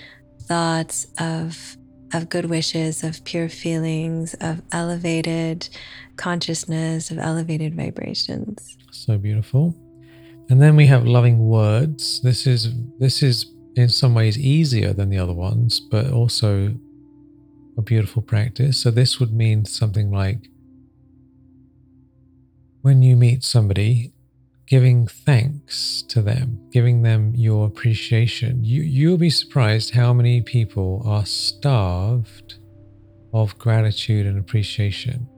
[0.42, 1.76] thoughts of
[2.14, 5.68] of good wishes, of pure feelings, of elevated
[6.16, 8.78] consciousness, of elevated vibrations.
[8.92, 9.74] So beautiful.
[10.48, 12.20] And then we have loving words.
[12.22, 16.74] This is this is in some ways easier than the other ones, but also
[17.76, 18.78] a beautiful practice.
[18.78, 20.48] So this would mean something like
[22.82, 24.12] when you meet somebody
[24.66, 28.64] giving thanks to them, giving them your appreciation.
[28.64, 32.58] You you'll be surprised how many people are starved
[33.32, 35.28] of gratitude and appreciation.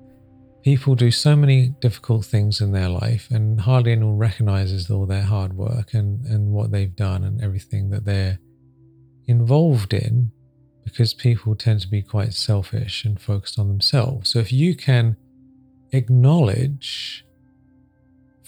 [0.62, 5.22] People do so many difficult things in their life, and hardly anyone recognizes all their
[5.22, 8.38] hard work and, and what they've done and everything that they're
[9.26, 10.30] involved in
[10.84, 14.30] because people tend to be quite selfish and focused on themselves.
[14.30, 15.16] So if you can
[15.92, 17.24] acknowledge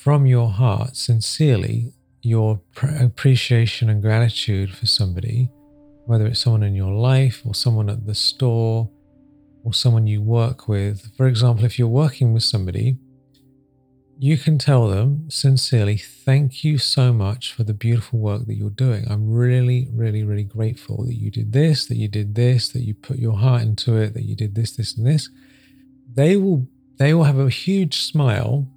[0.03, 1.92] from your heart sincerely
[2.22, 2.61] your
[2.98, 5.51] appreciation and gratitude for somebody,
[6.07, 8.90] whether it's someone in your life or someone at the store
[9.62, 11.14] or someone you work with.
[11.16, 12.96] For example, if you're working with somebody,
[14.18, 18.70] you can tell them sincerely, thank you so much for the beautiful work that you're
[18.70, 19.07] doing.
[19.07, 22.94] I'm really, really, really grateful that you did this, that you did this, that you
[22.94, 25.28] put your heart into it, that you did this, this, and this.
[26.14, 28.68] They will they will have a huge smile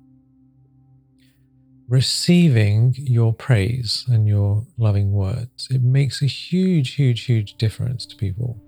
[1.94, 5.68] receiving your praise and your loving words.
[5.70, 8.60] It makes a huge, huge, huge difference to people.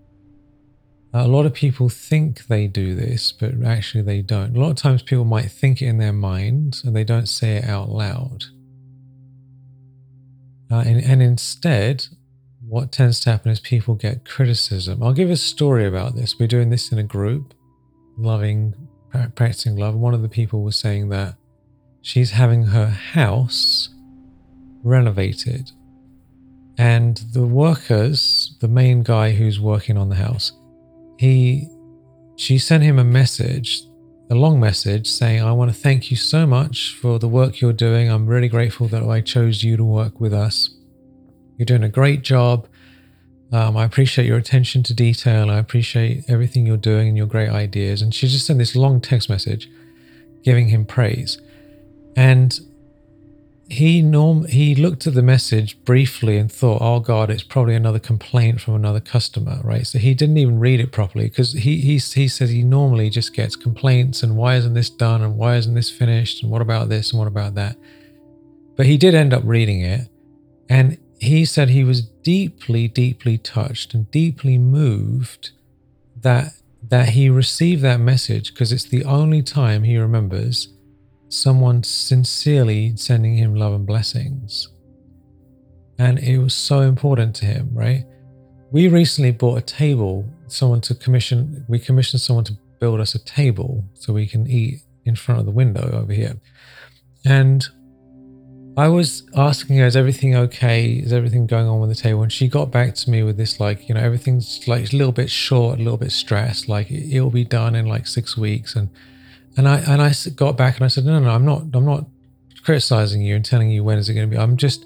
[1.11, 4.55] A lot of people think they do this, but actually they don't.
[4.55, 7.55] A lot of times people might think it in their mind and they don't say
[7.55, 8.43] it out loud.
[10.69, 12.05] Uh, and, and instead,
[12.61, 15.01] what tends to happen is people get criticism.
[15.01, 16.37] I'll give a story about this.
[16.39, 17.55] We're doing this in a group,
[18.19, 18.75] loving,
[19.33, 19.95] practicing love.
[19.95, 21.37] One of the people was saying that
[22.05, 23.89] she's having her house
[24.83, 25.71] renovated.
[26.77, 30.51] And the workers, the main guy who's working on the house,
[31.17, 31.67] he
[32.35, 33.81] she sent him a message,
[34.29, 37.73] a long message saying, I want to thank you so much for the work you're
[37.73, 38.09] doing.
[38.09, 40.69] I'm really grateful that I chose you to work with us.
[41.57, 42.67] You're doing a great job.
[43.51, 45.49] Um, I appreciate your attention to detail.
[45.49, 48.01] I appreciate everything you're doing and your great ideas.
[48.01, 49.69] And she just sent this long text message
[50.43, 51.39] giving him praise.
[52.15, 52.59] And
[53.67, 57.99] he norm he looked at the message briefly and thought, "Oh God, it's probably another
[57.99, 59.87] complaint from another customer." Right?
[59.87, 63.33] So he didn't even read it properly because he he he says he normally just
[63.33, 66.89] gets complaints and why isn't this done and why isn't this finished and what about
[66.89, 67.75] this and what about that.
[68.75, 70.09] But he did end up reading it,
[70.69, 75.51] and he said he was deeply, deeply touched and deeply moved
[76.21, 76.53] that
[76.87, 80.67] that he received that message because it's the only time he remembers
[81.35, 84.69] someone sincerely sending him love and blessings.
[85.97, 88.05] And it was so important to him, right?
[88.71, 93.23] We recently bought a table, someone to commission, we commissioned someone to build us a
[93.23, 96.35] table so we can eat in front of the window over here.
[97.23, 97.65] And
[98.77, 100.91] I was asking her, is everything okay?
[100.93, 102.23] Is everything going on with the table?
[102.23, 105.13] And she got back to me with this, like, you know, everything's like a little
[105.13, 108.75] bit short, a little bit stressed, like it'll be done in like six weeks.
[108.75, 108.89] And
[109.57, 111.85] and I and I got back and I said, no, no, no, I'm not, I'm
[111.85, 112.05] not
[112.63, 114.41] criticizing you and telling you when is it going to be.
[114.41, 114.85] I'm just,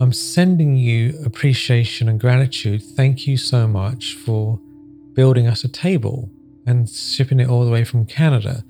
[0.00, 2.82] I'm sending you appreciation and gratitude.
[2.82, 4.58] Thank you so much for
[5.14, 6.30] building us a table
[6.66, 8.64] and shipping it all the way from Canada.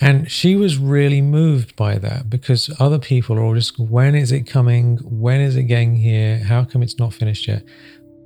[0.00, 4.32] And she was really moved by that because other people are all just, when is
[4.32, 4.96] it coming?
[5.04, 6.38] When is it getting here?
[6.38, 7.64] How come it's not finished yet?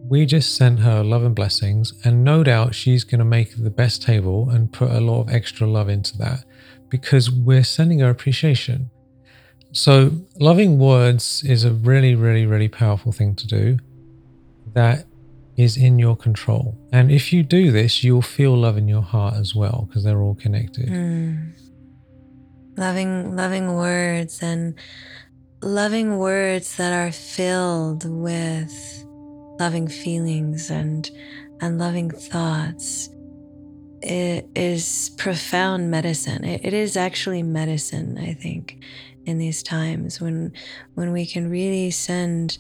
[0.06, 3.70] We just sent her love and blessings, and no doubt she's going to make the
[3.70, 6.44] best table and put a lot of extra love into that
[6.90, 8.90] because we're sending her appreciation.
[9.72, 13.78] So, loving words is a really, really, really powerful thing to do
[14.74, 15.06] that
[15.56, 16.76] is in your control.
[16.92, 20.20] And if you do this, you'll feel love in your heart as well because they're
[20.20, 20.88] all connected.
[20.88, 21.52] Mm.
[22.76, 24.74] Loving, loving words and
[25.62, 29.03] loving words that are filled with
[29.58, 31.10] loving feelings and
[31.60, 33.08] and loving thoughts.
[34.02, 36.44] It is profound medicine.
[36.44, 38.82] It, it is actually medicine i think
[39.24, 40.52] in these times when
[40.94, 42.58] when we can really send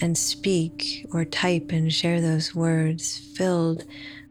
[0.00, 3.84] and speak or type and share those words filled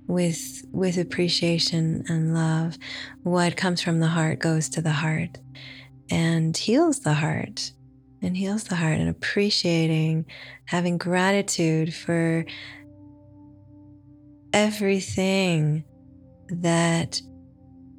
[0.08, 2.78] with with appreciation and love.
[3.24, 5.38] What comes from the heart goes to the heart
[6.10, 7.72] and heals the heart
[8.26, 10.26] and heals the heart and appreciating,
[10.66, 12.44] having gratitude for
[14.52, 15.84] everything
[16.48, 17.22] that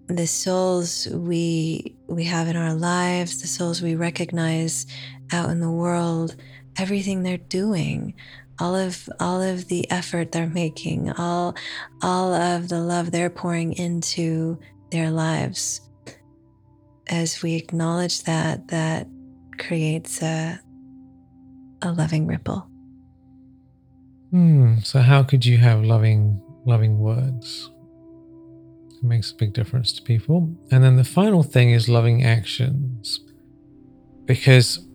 [0.08, 4.86] the souls we we have in our lives, the souls we recognize
[5.32, 6.36] out in the world,
[6.76, 8.14] everything they're doing,
[8.58, 11.54] all of all of the effort they're making, all
[12.02, 14.58] all of the love they're pouring into
[14.90, 15.80] their lives.
[17.08, 19.06] As we acknowledge that that
[19.58, 20.60] creates a,
[21.82, 22.68] a loving ripple.
[24.30, 24.78] Hmm.
[24.82, 27.70] So how could you have loving loving words?
[28.90, 30.54] It makes a big difference to people.
[30.70, 33.20] And then the final thing is loving actions.
[34.24, 34.86] Because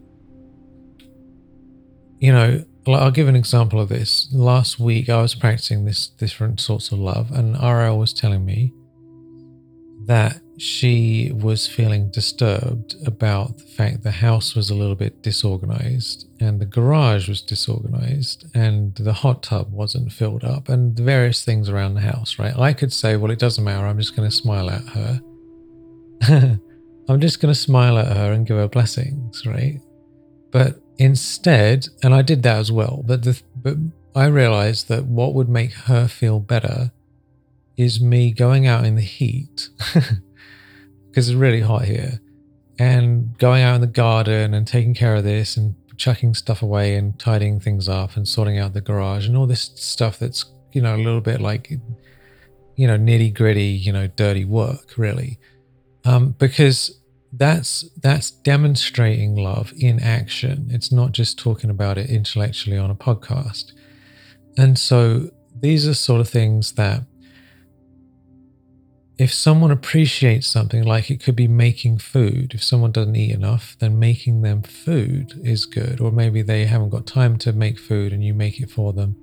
[2.21, 4.27] you know, I'll give an example of this.
[4.31, 8.73] Last week, I was practicing this different sorts of love, and Ariel was telling me
[10.05, 16.27] that she was feeling disturbed about the fact the house was a little bit disorganized
[16.39, 21.67] and the garage was disorganized and the hot tub wasn't filled up and various things
[21.67, 22.55] around the house, right?
[22.55, 23.87] I could say, well, it doesn't matter.
[23.87, 25.21] I'm just going to smile at her.
[27.09, 29.81] I'm just going to smile at her and give her blessings, right?
[30.51, 33.77] But instead, and I did that as well, but the, but
[34.13, 36.91] I realized that what would make her feel better
[37.77, 39.69] is me going out in the heat
[41.11, 42.21] because it's really hot here
[42.79, 46.95] and going out in the garden and taking care of this and chucking stuff away
[46.95, 50.81] and tidying things up and sorting out the garage and all this stuff that's you
[50.81, 51.69] know a little bit like
[52.75, 55.37] you know nitty gritty you know dirty work really.
[56.03, 56.99] Um, because
[57.33, 60.67] that's that's demonstrating love in action.
[60.71, 63.73] It's not just talking about it intellectually on a podcast.
[64.57, 67.03] And so these are sort of things that
[69.21, 73.77] if someone appreciates something, like it could be making food, if someone doesn't eat enough,
[73.77, 76.01] then making them food is good.
[76.01, 79.15] Or maybe they haven't got time to make food and you make it for them.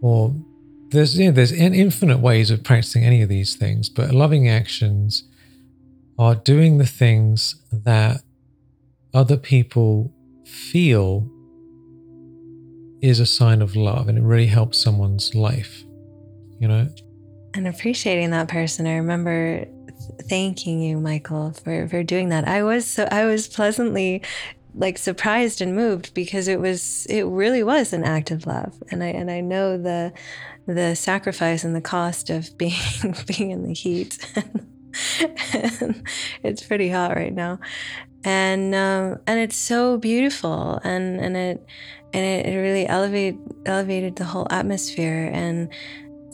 [0.00, 0.32] Or
[0.90, 5.24] there's know, there's infinite ways of practicing any of these things, but loving actions
[6.16, 8.22] are doing the things that
[9.12, 10.14] other people
[10.46, 11.28] feel
[13.02, 15.82] is a sign of love and it really helps someone's life.
[16.60, 16.88] You know?
[17.54, 18.86] And appreciating that person.
[18.86, 19.64] I remember
[20.28, 22.46] thanking you, Michael, for, for doing that.
[22.46, 24.22] I was so I was pleasantly
[24.74, 28.82] like surprised and moved because it was it really was an act of love.
[28.90, 30.12] And I and I know the
[30.66, 32.74] the sacrifice and the cost of being
[33.26, 34.18] being in the heat.
[34.36, 36.02] and
[36.42, 37.58] it's pretty hot right now.
[38.24, 41.66] And um, and it's so beautiful and and it
[42.12, 43.36] and it, it really elevate
[43.66, 45.68] elevated the whole atmosphere and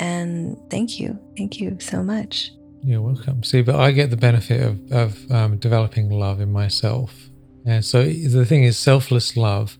[0.00, 1.18] and thank you.
[1.36, 2.50] Thank you so much.
[2.82, 3.44] You're welcome.
[3.44, 7.14] See, but I get the benefit of, of um, developing love in myself.
[7.66, 9.78] And so the thing is, selfless love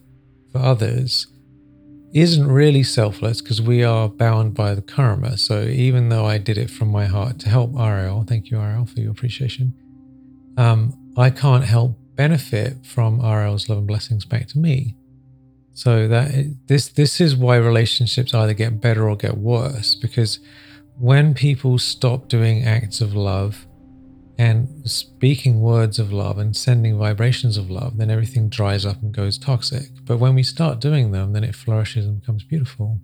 [0.53, 1.27] for others
[2.13, 5.39] isn't really selfless because we are bound by the karma.
[5.39, 8.85] So even though I did it from my heart to help Ariel, thank you, Ariel,
[8.85, 9.73] for your appreciation,
[10.59, 14.97] um, I can't help benefit from Ariel's love and blessings back to me.
[15.75, 20.41] So that this this is why relationships either get better or get worse because
[20.99, 23.67] when people stop doing acts of love
[24.37, 29.13] and speaking words of love and sending vibrations of love, then everything dries up and
[29.13, 29.89] goes toxic.
[30.05, 32.99] But when we start doing them, then it flourishes and becomes beautiful.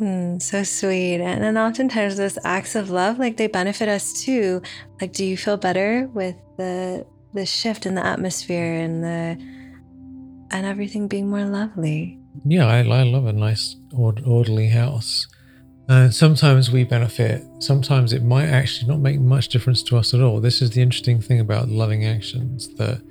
[0.00, 1.20] Mm, so sweet.
[1.20, 4.62] And then oftentimes those acts of love, like they benefit us too.
[5.00, 9.59] Like, do you feel better with the the shift in the atmosphere and the
[10.50, 12.18] and everything being more lovely.
[12.44, 15.26] Yeah, I, I love a nice orderly house.
[15.88, 17.42] And sometimes we benefit.
[17.58, 20.40] Sometimes it might actually not make much difference to us at all.
[20.40, 23.02] This is the interesting thing about loving actions that,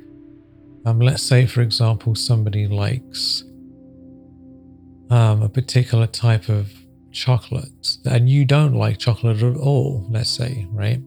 [0.86, 3.44] um, let's say, for example, somebody likes
[5.10, 6.72] um, a particular type of
[7.12, 11.02] chocolate and you don't like chocolate at all, let's say, right?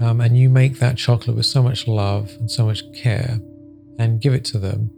[0.00, 3.38] Um, and you make that chocolate with so much love and so much care
[3.98, 4.90] and give it to them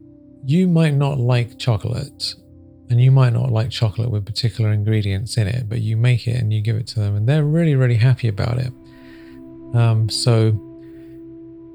[0.45, 2.35] you might not like chocolate
[2.91, 6.37] and you might not like chocolate with particular ingredients in it, but you make it
[6.37, 8.73] and you give it to them, and they're really, really happy about it.
[9.75, 10.53] Um, so,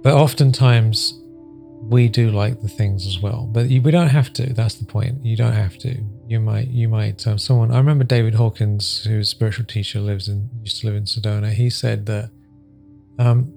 [0.01, 1.19] but oftentimes
[1.83, 4.53] we do like the things as well, but you, we don't have to.
[4.53, 5.23] That's the point.
[5.23, 6.01] You don't have to.
[6.27, 7.27] You might, you might.
[7.27, 11.03] Um, someone I remember David Hawkins, who's spiritual teacher, lives in used to live in
[11.03, 11.51] Sedona.
[11.51, 12.31] He said that,
[13.19, 13.53] um,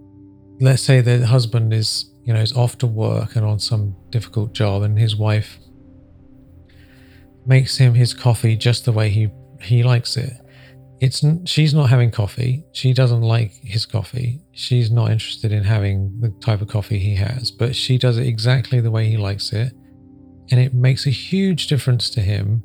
[0.60, 4.52] let's say the husband is you know, is off to work and on some difficult
[4.52, 5.58] job, and his wife
[7.46, 9.30] makes him his coffee just the way he
[9.62, 10.32] he likes it.
[11.00, 12.64] It's she's not having coffee.
[12.72, 14.42] She doesn't like his coffee.
[14.52, 18.26] She's not interested in having the type of coffee he has, but she does it
[18.26, 19.72] exactly the way he likes it,
[20.50, 22.64] and it makes a huge difference to him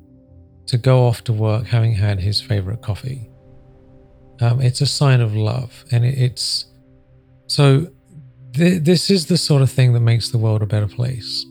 [0.65, 3.29] to go off to work having had his favorite coffee.
[4.39, 6.65] Um, it's a sign of love, and it, it's
[7.45, 7.91] so
[8.53, 11.45] th- this is the sort of thing that makes the world a better place.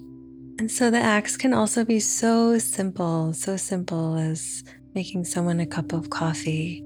[0.58, 4.62] And so the acts can also be so simple, so simple as
[4.94, 6.84] making someone a cup of coffee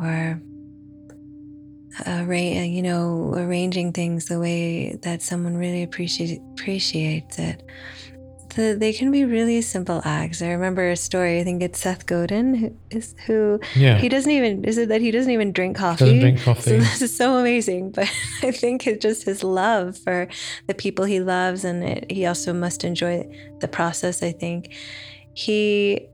[0.00, 0.40] or
[2.04, 7.62] arra- uh, you know arranging things the way that someone really appreciate, appreciates it
[8.56, 10.42] the, they can be really simple acts.
[10.42, 11.38] I remember a story.
[11.38, 13.60] I think it's Seth Godin who is who.
[13.74, 13.98] Yeah.
[13.98, 14.64] He doesn't even.
[14.64, 16.04] Is it that he doesn't even drink coffee?
[16.04, 16.62] Doesn't drink coffee.
[16.62, 17.90] So this is so amazing.
[17.96, 18.10] But
[18.42, 20.28] I think it's just his love for
[20.66, 23.24] the people he loves, and it, he also must enjoy
[23.60, 24.22] the process.
[24.22, 24.74] I think
[25.34, 26.08] he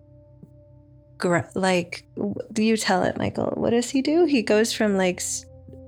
[1.54, 2.04] like
[2.52, 5.22] do you tell it michael what does he do he goes from like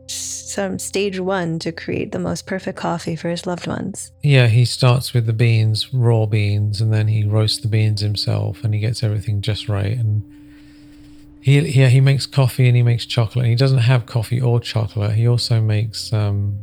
[0.07, 4.12] some stage one to create the most perfect coffee for his loved ones.
[4.22, 8.62] Yeah, he starts with the beans, raw beans, and then he roasts the beans himself,
[8.62, 9.96] and he gets everything just right.
[9.96, 10.30] And
[11.44, 13.44] he yeah he makes coffee and he makes chocolate.
[13.44, 15.12] And He doesn't have coffee or chocolate.
[15.12, 16.59] He also makes um,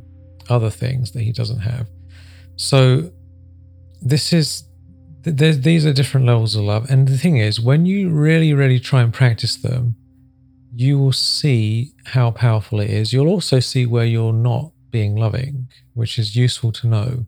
[0.50, 1.88] other things that he doesn't have.
[2.56, 3.12] So
[4.02, 4.64] this is
[5.24, 6.90] these are different levels of love.
[6.90, 9.96] And the thing is, when you really really try and practice them
[10.82, 13.14] you will see how powerful it is.
[13.14, 17.26] You'll also see where you're not being loving, which is useful to know.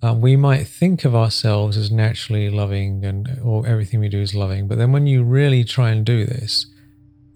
[0.00, 4.32] Um, we might think of ourselves as naturally loving and or everything we do is
[4.34, 6.66] loving, but then when you really try and do this,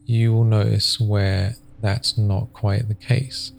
[0.04, 3.52] you will notice where that's not quite the case.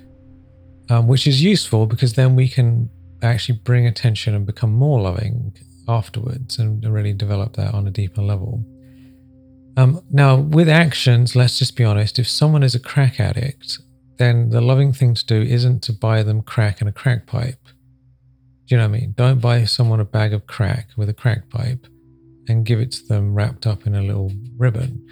[0.89, 2.89] Um, which is useful because then we can
[3.22, 5.53] actually bring attention and become more loving
[5.89, 8.63] afterwards and really develop that on a deeper level.
[9.78, 12.17] Um, now, with actions, let's just be honest.
[12.17, 13.78] If someone is a crack addict,
[14.17, 17.63] then the loving thing to do isn't to buy them crack and a crack pipe.
[18.65, 19.13] Do you know what I mean?
[19.15, 21.86] Don't buy someone a bag of crack with a crack pipe
[22.47, 25.07] and give it to them wrapped up in a little ribbon.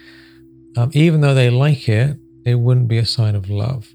[0.76, 3.88] Um, even though they like it, it wouldn't be a sign of love.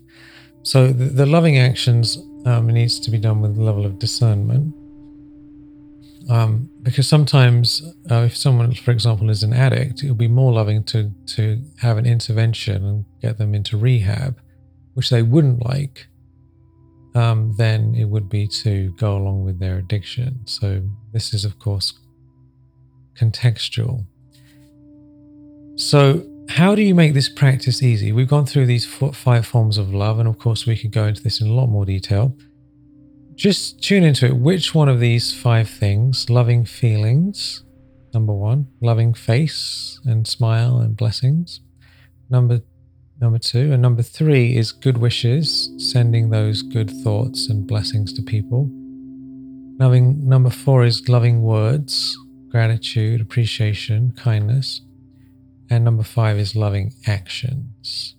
[0.62, 2.16] So the, the loving actions
[2.46, 4.74] um, needs to be done with a level of discernment.
[6.30, 10.52] Um, because sometimes, uh, if someone, for example, is an addict, it would be more
[10.52, 14.40] loving to to have an intervention and get them into rehab,
[14.94, 16.06] which they wouldn't like,
[17.16, 20.46] um, than it would be to go along with their addiction.
[20.46, 21.98] So this is, of course,
[23.18, 24.06] contextual.
[25.74, 28.12] So, how do you make this practice easy?
[28.12, 31.06] We've gone through these four, five forms of love, and of course, we could go
[31.06, 32.36] into this in a lot more detail.
[33.40, 34.36] Just tune into it.
[34.36, 37.64] Which one of these five things, loving feelings,
[38.12, 41.62] number one, loving face and smile and blessings.
[42.28, 42.60] Number
[43.18, 48.22] number two, and number three is good wishes, sending those good thoughts and blessings to
[48.22, 48.68] people.
[49.78, 52.18] Loving number four is loving words,
[52.50, 54.82] gratitude, appreciation, kindness.
[55.70, 58.16] And number five is loving actions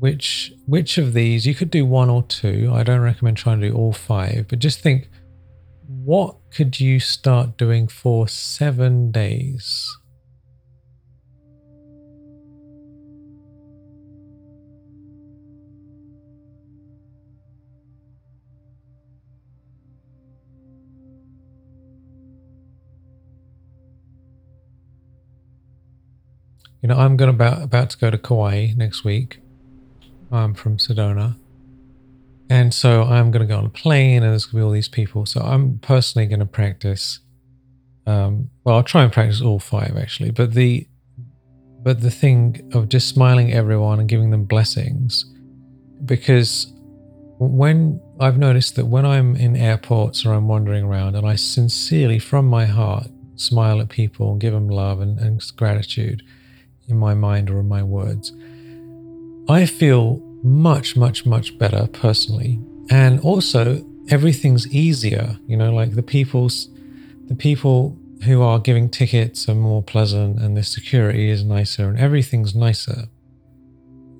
[0.00, 2.70] which which of these you could do one or two.
[2.72, 5.08] I don't recommend trying to do all five, but just think
[5.86, 9.94] what could you start doing for seven days?
[26.82, 29.40] You know, I'm going about about to go to Kauai next week,
[30.32, 31.36] I'm from Sedona.
[32.48, 34.72] And so I'm going to go on a plane and there's going to be all
[34.72, 35.24] these people.
[35.24, 37.20] So I'm personally going to practice.
[38.06, 40.30] Um, well, I'll try and practice all five actually.
[40.30, 40.86] But the
[41.82, 45.24] but the thing of just smiling everyone and giving them blessings,
[46.04, 46.70] because
[47.38, 52.18] when I've noticed that when I'm in airports or I'm wandering around and I sincerely,
[52.18, 53.06] from my heart,
[53.36, 56.22] smile at people and give them love and, and gratitude
[56.88, 58.32] in my mind or in my words,
[59.50, 62.60] I feel much, much, much better personally.
[62.88, 65.38] And also, everything's easier.
[65.48, 66.68] You know, like the people's,
[67.26, 71.98] the people who are giving tickets are more pleasant, and the security is nicer, and
[71.98, 73.08] everything's nicer.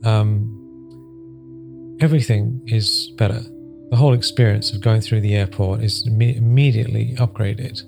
[0.02, 3.40] Um, everything is better.
[3.90, 7.82] The whole experience of going through the airport is immediately upgraded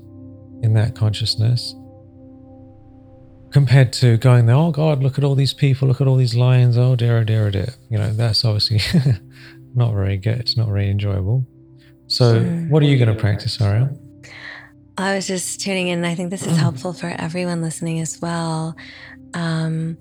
[0.62, 1.74] in that consciousness
[3.52, 6.34] compared to going there, oh God, look at all these people, look at all these
[6.34, 7.74] lions, oh dear, oh dear, oh dear.
[7.90, 8.80] You know, that's obviously
[9.74, 10.38] not very good.
[10.38, 11.46] It's not very enjoyable.
[12.06, 12.50] So, sure.
[12.68, 13.98] what are you going to practice, Ariel?
[14.98, 18.20] I was just tuning in, and I think this is helpful for everyone listening as
[18.20, 18.76] well.
[19.34, 19.96] Um,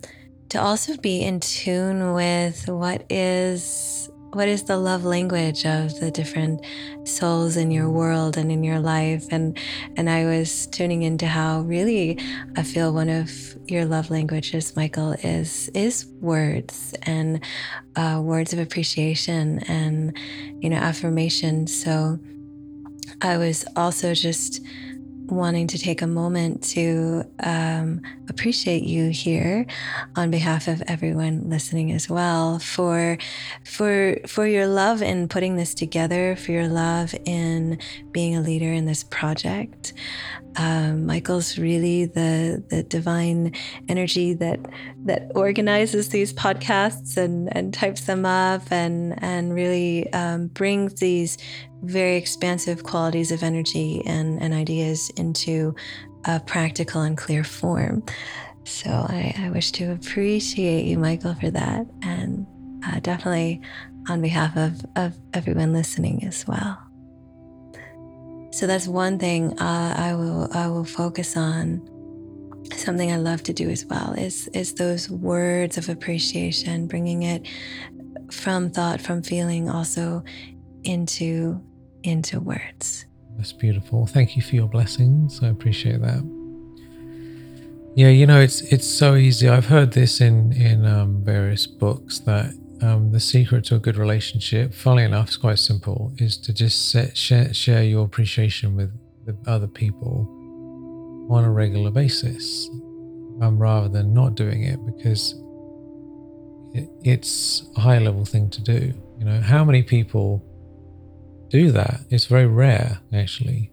[0.50, 6.10] to also be in tune with what is what is the love language of the
[6.10, 6.62] different
[7.04, 9.28] souls in your world and in your life?
[9.32, 9.58] And
[9.98, 12.18] and i was tuning into how really
[12.56, 13.30] i feel one of
[13.68, 17.44] your love languages michael is is words and
[17.96, 20.18] uh, words of appreciation and
[20.62, 21.68] you know affirmation.
[21.68, 22.20] So
[23.22, 24.62] i was also just
[25.32, 29.66] wanting to take a moment to um, appreciate you here
[30.16, 33.18] on behalf of everyone listening as well for
[33.66, 37.80] for for your love in putting this together for your love in
[38.12, 39.94] being a leader in this project.
[40.58, 43.54] Um, Michael's really the the divine
[43.88, 44.60] energy that
[45.06, 51.38] that organizes these podcasts and and types them up and and really um, brings these
[51.84, 55.76] very expansive qualities of energy and, and ideas into
[56.26, 58.04] a practical and clear form.
[58.64, 62.46] So I, I wish to appreciate you, Michael, for that, and
[62.86, 63.62] uh, definitely
[64.08, 66.78] on behalf of, of everyone listening as well.
[68.52, 71.88] So that's one thing uh, I will I will focus on.
[72.76, 77.48] Something I love to do as well is is those words of appreciation, bringing it
[78.32, 80.24] from thought, from feeling, also
[80.84, 81.62] into
[82.04, 83.06] into words.
[83.38, 84.06] That's beautiful.
[84.06, 85.42] Thank you for your blessings.
[85.44, 86.24] I appreciate that.
[87.96, 89.50] Yeah, you know, it's it's so easy.
[89.50, 93.98] I've heard this in in um, various books that um, the secret to a good
[93.98, 98.92] relationship, funnily enough, is quite simple: is to just set, share share your appreciation with
[99.26, 100.41] the other people
[101.32, 102.70] on a regular basis,
[103.42, 105.34] um, rather than not doing it, because
[106.74, 108.94] it, it's a high level thing to do.
[109.18, 110.46] You know, how many people
[111.52, 112.00] do that.
[112.10, 113.72] It's very rare, actually.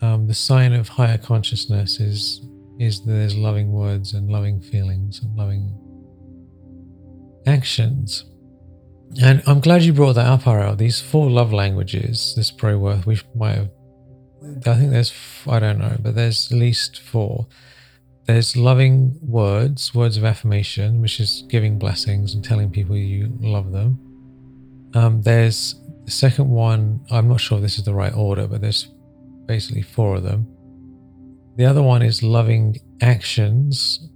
[0.00, 2.40] Um, the sign of higher consciousness is
[2.78, 5.78] is there's loving words and loving feelings and loving
[7.46, 8.26] actions.
[9.22, 10.76] And I'm glad you brought that up, Ariel.
[10.76, 13.70] These four love languages, this probably worth, we might have,
[14.42, 15.12] I think there's,
[15.46, 17.46] I don't know, but there's at least four.
[18.26, 23.72] There's loving words, words of affirmation, which is giving blessings and telling people you love
[23.72, 23.98] them.
[24.94, 28.60] Um, there's the second one, I'm not sure if this is the right order, but
[28.60, 28.88] there's
[29.46, 30.46] basically four of them.
[31.56, 34.08] The other one is loving actions,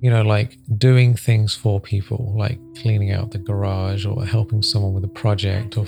[0.00, 4.94] you know, like doing things for people, like cleaning out the garage or helping someone
[4.94, 5.86] with a project or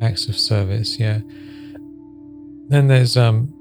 [0.00, 0.98] acts of service.
[0.98, 1.20] Yeah.
[2.68, 3.52] Then there's um,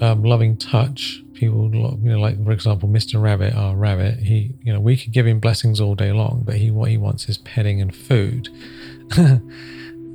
[0.00, 1.22] um, loving touch.
[1.34, 1.70] People,
[2.02, 3.20] you know, like for example, Mr.
[3.20, 4.18] Rabbit, our rabbit.
[4.20, 6.96] He, you know, we could give him blessings all day long, but he what he
[6.96, 8.48] wants is petting and food.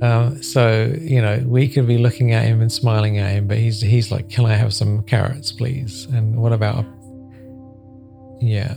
[0.02, 3.58] Um, so you know, we could be looking at him and smiling at him, but
[3.58, 6.84] he's he's like, "Can I have some carrots, please?" And what about,
[8.40, 8.76] yeah.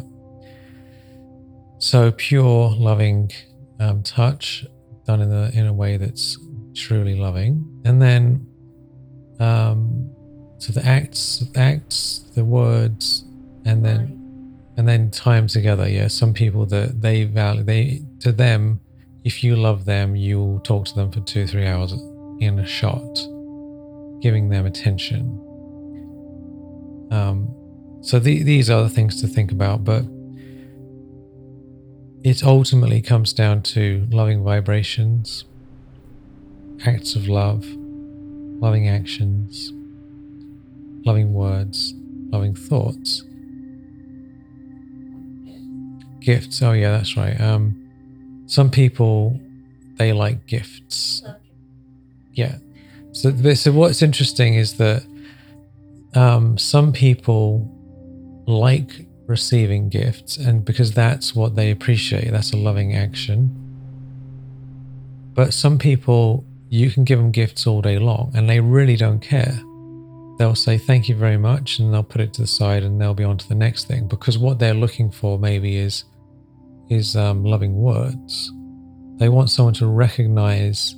[1.79, 3.31] So pure, loving
[3.79, 4.65] um, touch
[5.05, 6.37] done in a in a way that's
[6.75, 8.45] truly loving, and then,
[9.39, 10.09] um,
[10.57, 13.25] so the acts, acts, the words,
[13.65, 15.87] and then, and then time together.
[15.87, 18.79] Yeah, some people that they value they to them
[19.25, 21.91] if you love them, you'll talk to them for two, three hours
[22.39, 23.01] in a shot,
[24.21, 25.41] giving them attention.
[27.11, 27.51] Um,
[28.01, 30.05] so the, these are the things to think about, but
[32.23, 35.45] it ultimately comes down to loving vibrations,
[36.85, 37.65] acts of love,
[38.59, 39.71] loving actions,
[41.05, 41.93] loving words,
[42.31, 43.23] loving thoughts.
[46.19, 46.61] Gifts.
[46.61, 47.39] Oh, yeah, that's right.
[47.39, 47.81] Um,
[48.47, 49.39] some people
[49.97, 51.23] they like gifts.
[52.33, 52.57] Yeah.
[53.11, 55.05] So, so what's interesting is that
[56.13, 57.71] um, some people
[58.45, 63.61] like receiving gifts, and because that's what they appreciate, that's a loving action.
[65.33, 69.19] But some people, you can give them gifts all day long, and they really don't
[69.19, 69.59] care.
[70.37, 73.13] They'll say thank you very much, and they'll put it to the side, and they'll
[73.13, 76.03] be on to the next thing because what they're looking for maybe is
[76.89, 78.51] is um, loving words.
[79.17, 80.95] They want someone to recognize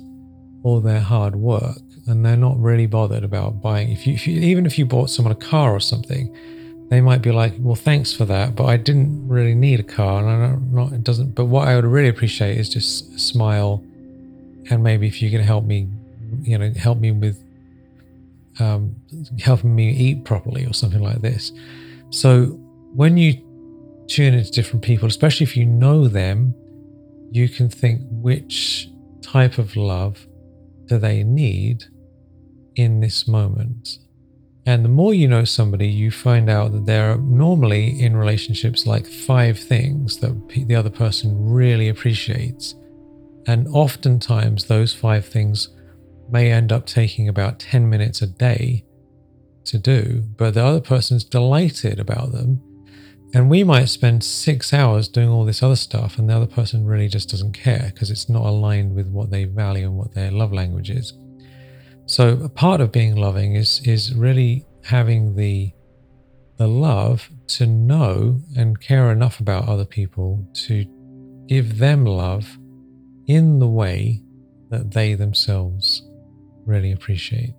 [0.62, 3.90] all their hard work, and they're not really bothered about buying.
[3.90, 6.34] If you, if you, even if you bought someone a car or something,
[6.90, 10.26] they might be like, "Well, thanks for that, but I didn't really need a car,
[10.26, 13.84] and not it doesn't." But what I would really appreciate is just a smile,
[14.70, 15.88] and maybe if you can help me,
[16.42, 17.42] you know, help me with
[18.60, 18.96] um,
[19.40, 21.52] helping me eat properly or something like this.
[22.10, 22.46] So
[22.94, 23.34] when you
[24.08, 26.54] tune into different people, especially if you know them,
[27.30, 28.88] you can think which
[29.22, 30.26] type of love
[30.86, 31.84] do they need
[32.74, 33.98] in this moment.
[34.64, 38.86] And the more you know somebody, you find out that there are normally in relationships
[38.86, 42.74] like five things that the other person really appreciates.
[43.48, 45.70] And oftentimes, those five things
[46.30, 48.84] may end up taking about 10 minutes a day
[49.64, 52.62] to do, but the other person's delighted about them
[53.34, 56.86] and we might spend six hours doing all this other stuff, and the other person
[56.86, 60.30] really just doesn't care because it's not aligned with what they value and what their
[60.30, 61.12] love language is.
[62.06, 65.72] So, a part of being loving is is really having the
[66.56, 70.84] the love to know and care enough about other people to
[71.46, 72.58] give them love
[73.28, 74.22] in the way
[74.70, 76.02] that they themselves
[76.66, 77.54] really appreciate.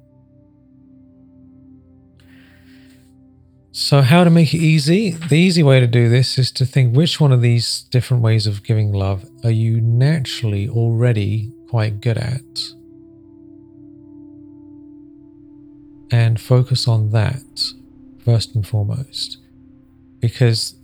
[3.71, 5.11] So, how to make it easy?
[5.11, 8.47] The easy way to do this is to think which one of these different ways
[8.47, 12.41] of giving love are you naturally already quite good at?
[16.11, 17.43] And focus on that
[18.25, 19.37] first and foremost.
[20.19, 20.78] Because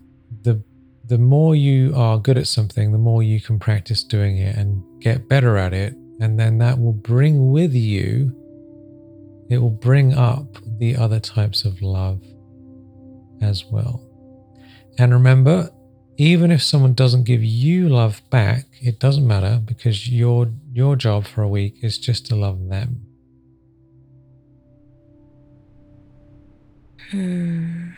[1.08, 4.84] the more you are good at something, the more you can practice doing it and
[5.02, 5.94] get better at it.
[6.20, 8.34] And then that will bring with you,
[9.50, 12.22] it will bring up the other types of love
[13.42, 14.02] as well.
[14.98, 15.70] And remember,
[16.18, 21.28] even if someone doesn't give you love back, it doesn't matter because your your job
[21.28, 23.02] for a week is just to love them.
[27.12, 27.92] Hmm.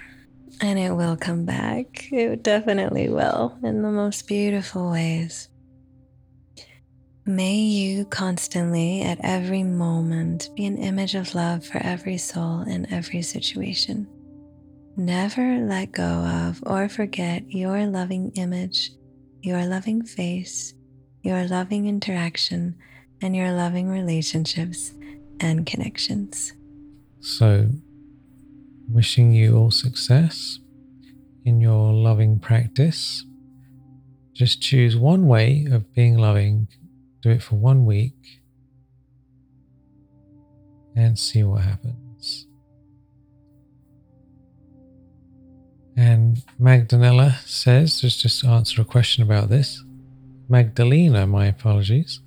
[0.62, 2.12] And it will come back.
[2.12, 5.49] It definitely will in the most beautiful ways.
[7.26, 12.91] May you constantly, at every moment, be an image of love for every soul in
[12.91, 14.08] every situation.
[14.95, 18.91] Never let go of or forget your loving image,
[19.41, 20.74] your loving face,
[21.22, 22.76] your loving interaction,
[23.22, 24.93] and your loving relationships
[25.39, 26.53] and connections.
[27.20, 27.70] So,
[28.90, 30.60] wishing you all success
[31.46, 33.26] in your loving practice.
[34.34, 36.68] Just choose one way of being loving,
[37.22, 38.42] do it for one week,
[40.96, 42.48] and see what happens.
[45.96, 49.84] And Magdalena says, just just answer a question about this.
[50.48, 52.22] Magdalena, my apologies.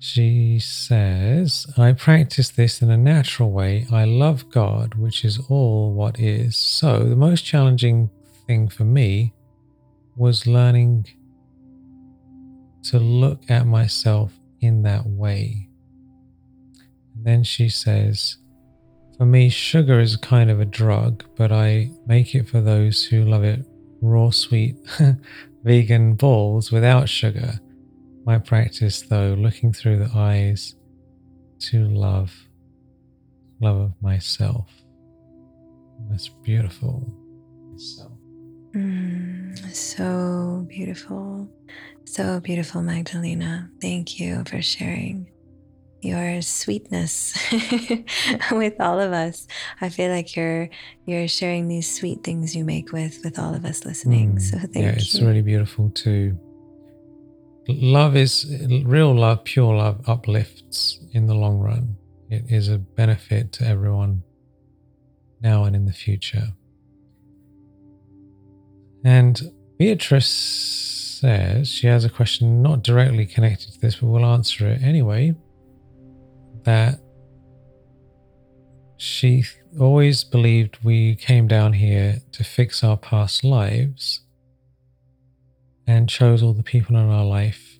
[0.00, 3.86] She says, I practice this in a natural way.
[3.90, 6.56] I love God, which is all what is.
[6.56, 8.10] So, the most challenging
[8.46, 9.34] thing for me
[10.14, 11.06] was learning
[12.84, 15.68] to look at myself in that way.
[17.14, 18.38] And then she says,
[19.16, 23.24] for me, sugar is kind of a drug, but I make it for those who
[23.24, 23.66] love it
[24.00, 24.76] raw, sweet,
[25.64, 27.58] vegan balls without sugar.
[28.28, 30.74] My practice, though, looking through the eyes
[31.60, 32.30] to love,
[33.58, 34.68] love of myself.
[36.10, 37.10] That's beautiful.
[38.74, 41.48] Mm, so beautiful.
[42.04, 43.70] So beautiful, Magdalena.
[43.80, 45.30] Thank you for sharing
[46.02, 47.34] your sweetness
[48.52, 49.46] with all of us.
[49.80, 50.68] I feel like you're
[51.06, 54.34] you're sharing these sweet things you make with with all of us listening.
[54.34, 54.96] Mm, so thank yeah, you.
[54.98, 56.38] it's really beautiful too.
[57.68, 58.50] Love is
[58.84, 61.96] real love, pure love uplifts in the long run.
[62.30, 64.22] It is a benefit to everyone
[65.42, 66.48] now and in the future.
[69.04, 69.40] And
[69.78, 74.82] Beatrice says she has a question not directly connected to this, but we'll answer it
[74.82, 75.34] anyway
[76.64, 77.00] that
[78.96, 79.44] she
[79.78, 84.22] always believed we came down here to fix our past lives
[85.88, 87.78] and chose all the people in our life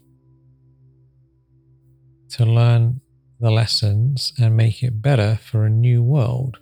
[2.31, 3.03] to learn
[3.39, 6.57] the lessons and make it better for a new world.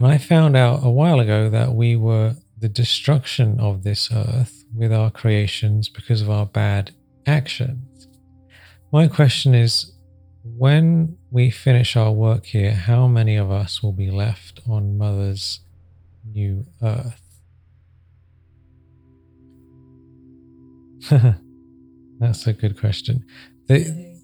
[0.00, 4.64] And I found out a while ago that we were the destruction of this earth
[4.74, 6.90] with our creations because of our bad
[7.26, 8.08] actions.
[8.90, 9.92] My question is
[10.42, 15.60] when we finish our work here, how many of us will be left on Mother's
[16.24, 17.25] new earth?
[22.20, 23.24] That's a good question.
[23.66, 24.16] The,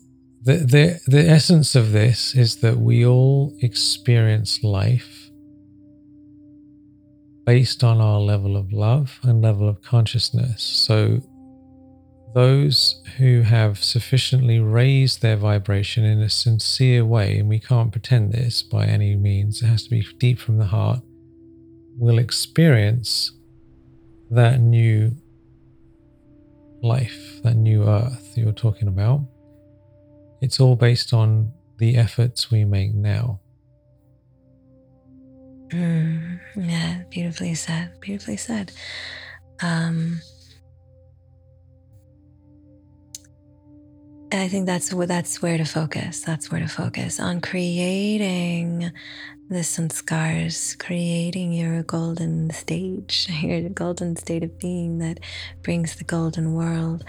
[0.43, 5.31] the, the, the essence of this is that we all experience life
[7.45, 10.63] based on our level of love and level of consciousness.
[10.63, 11.21] So
[12.35, 18.33] those who have sufficiently raised their vibration in a sincere way, and we can't pretend
[18.33, 21.01] this by any means, it has to be deep from the heart,
[21.99, 23.33] will experience
[24.31, 25.11] that new
[26.83, 29.21] life, that new earth you're talking about.
[30.41, 33.41] It's all based on the efforts we make now.
[35.69, 37.99] Mm, yeah, beautifully said.
[38.01, 38.73] Beautifully said.
[39.63, 40.21] Um,
[44.33, 46.21] I think that's that's where to focus.
[46.21, 48.91] That's where to focus on creating
[49.49, 55.21] the sanskars, creating your golden stage, your golden state of being that
[55.63, 57.05] brings the golden world.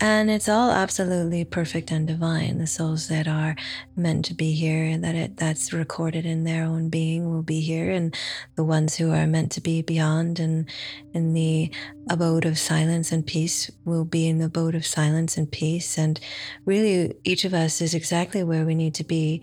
[0.00, 2.58] And it's all absolutely perfect and divine.
[2.58, 3.54] The souls that are
[3.94, 7.90] meant to be here, that it that's recorded in their own being will be here,
[7.90, 8.14] and
[8.56, 10.68] the ones who are meant to be beyond and
[11.14, 11.70] in the
[12.10, 15.96] abode of silence and peace will be in the abode of silence and peace.
[15.96, 16.20] And
[16.64, 19.42] really each of us is exactly where we need to be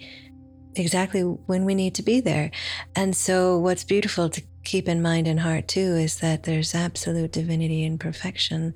[0.76, 2.52] exactly when we need to be there.
[2.96, 7.32] And so, what's beautiful to keep in mind and heart too is that there's absolute
[7.32, 8.74] divinity and perfection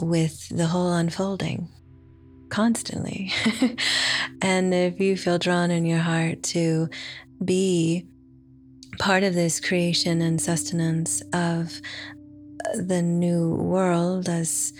[0.00, 1.68] with the whole unfolding
[2.48, 3.32] constantly.
[4.42, 6.88] and if you feel drawn in your heart to
[7.44, 8.06] be
[8.98, 11.80] part of this creation and sustenance of
[12.64, 14.72] uh, the new world as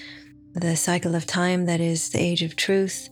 [0.55, 3.09] the cycle of time that is the age of truth,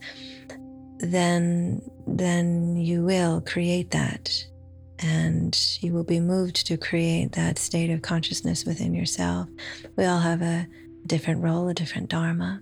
[0.99, 4.45] then then you will create that
[4.99, 9.49] and you will be moved to create that state of consciousness within yourself.
[9.97, 10.67] We all have a
[11.05, 12.61] different role, a different dharma,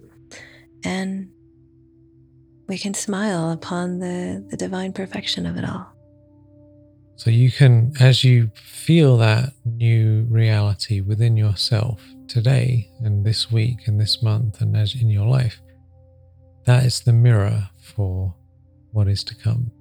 [0.83, 1.29] and
[2.67, 5.87] we can smile upon the, the divine perfection of it all.
[7.17, 13.87] So you can, as you feel that new reality within yourself today and this week
[13.87, 15.61] and this month and as in your life,
[16.65, 18.33] that is the mirror for
[18.91, 19.71] what is to come.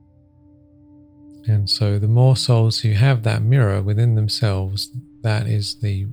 [1.46, 4.90] And so, the more souls who have that mirror within themselves,
[5.22, 6.06] that is the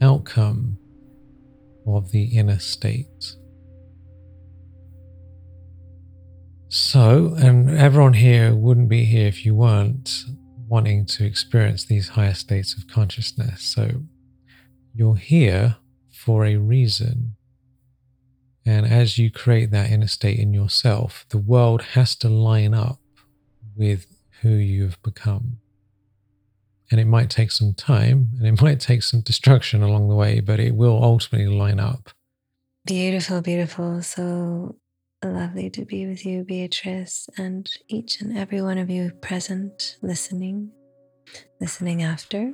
[0.00, 0.78] outcome
[1.86, 3.34] of the inner state.
[6.68, 10.24] So, and everyone here wouldn't be here if you weren't
[10.68, 13.62] wanting to experience these higher states of consciousness.
[13.62, 14.02] So,
[14.94, 15.76] you're here
[16.12, 17.34] for a reason.
[18.66, 22.98] And as you create that inner state in yourself, the world has to line up
[23.74, 24.06] with
[24.42, 25.58] who you've become.
[26.90, 30.40] And it might take some time and it might take some destruction along the way,
[30.40, 32.10] but it will ultimately line up.
[32.86, 34.02] Beautiful, beautiful.
[34.02, 34.76] So
[35.24, 40.70] lovely to be with you, Beatrice, and each and every one of you present, listening,
[41.60, 42.52] listening after.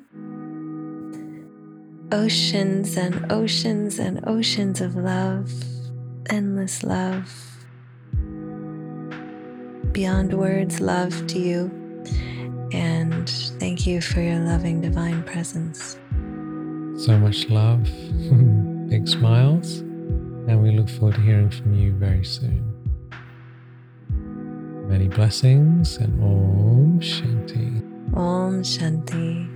[2.12, 5.52] Oceans and oceans and oceans of love
[6.30, 7.32] endless love,
[9.92, 11.70] beyond words, love to you.
[12.72, 15.98] And thank you for your loving divine presence.
[17.04, 17.84] So much love,
[18.88, 19.78] big smiles,
[20.48, 22.72] and we look forward to hearing from you very soon.
[24.88, 27.82] Many blessings and Om Shanti.
[28.14, 29.55] Om Shanti.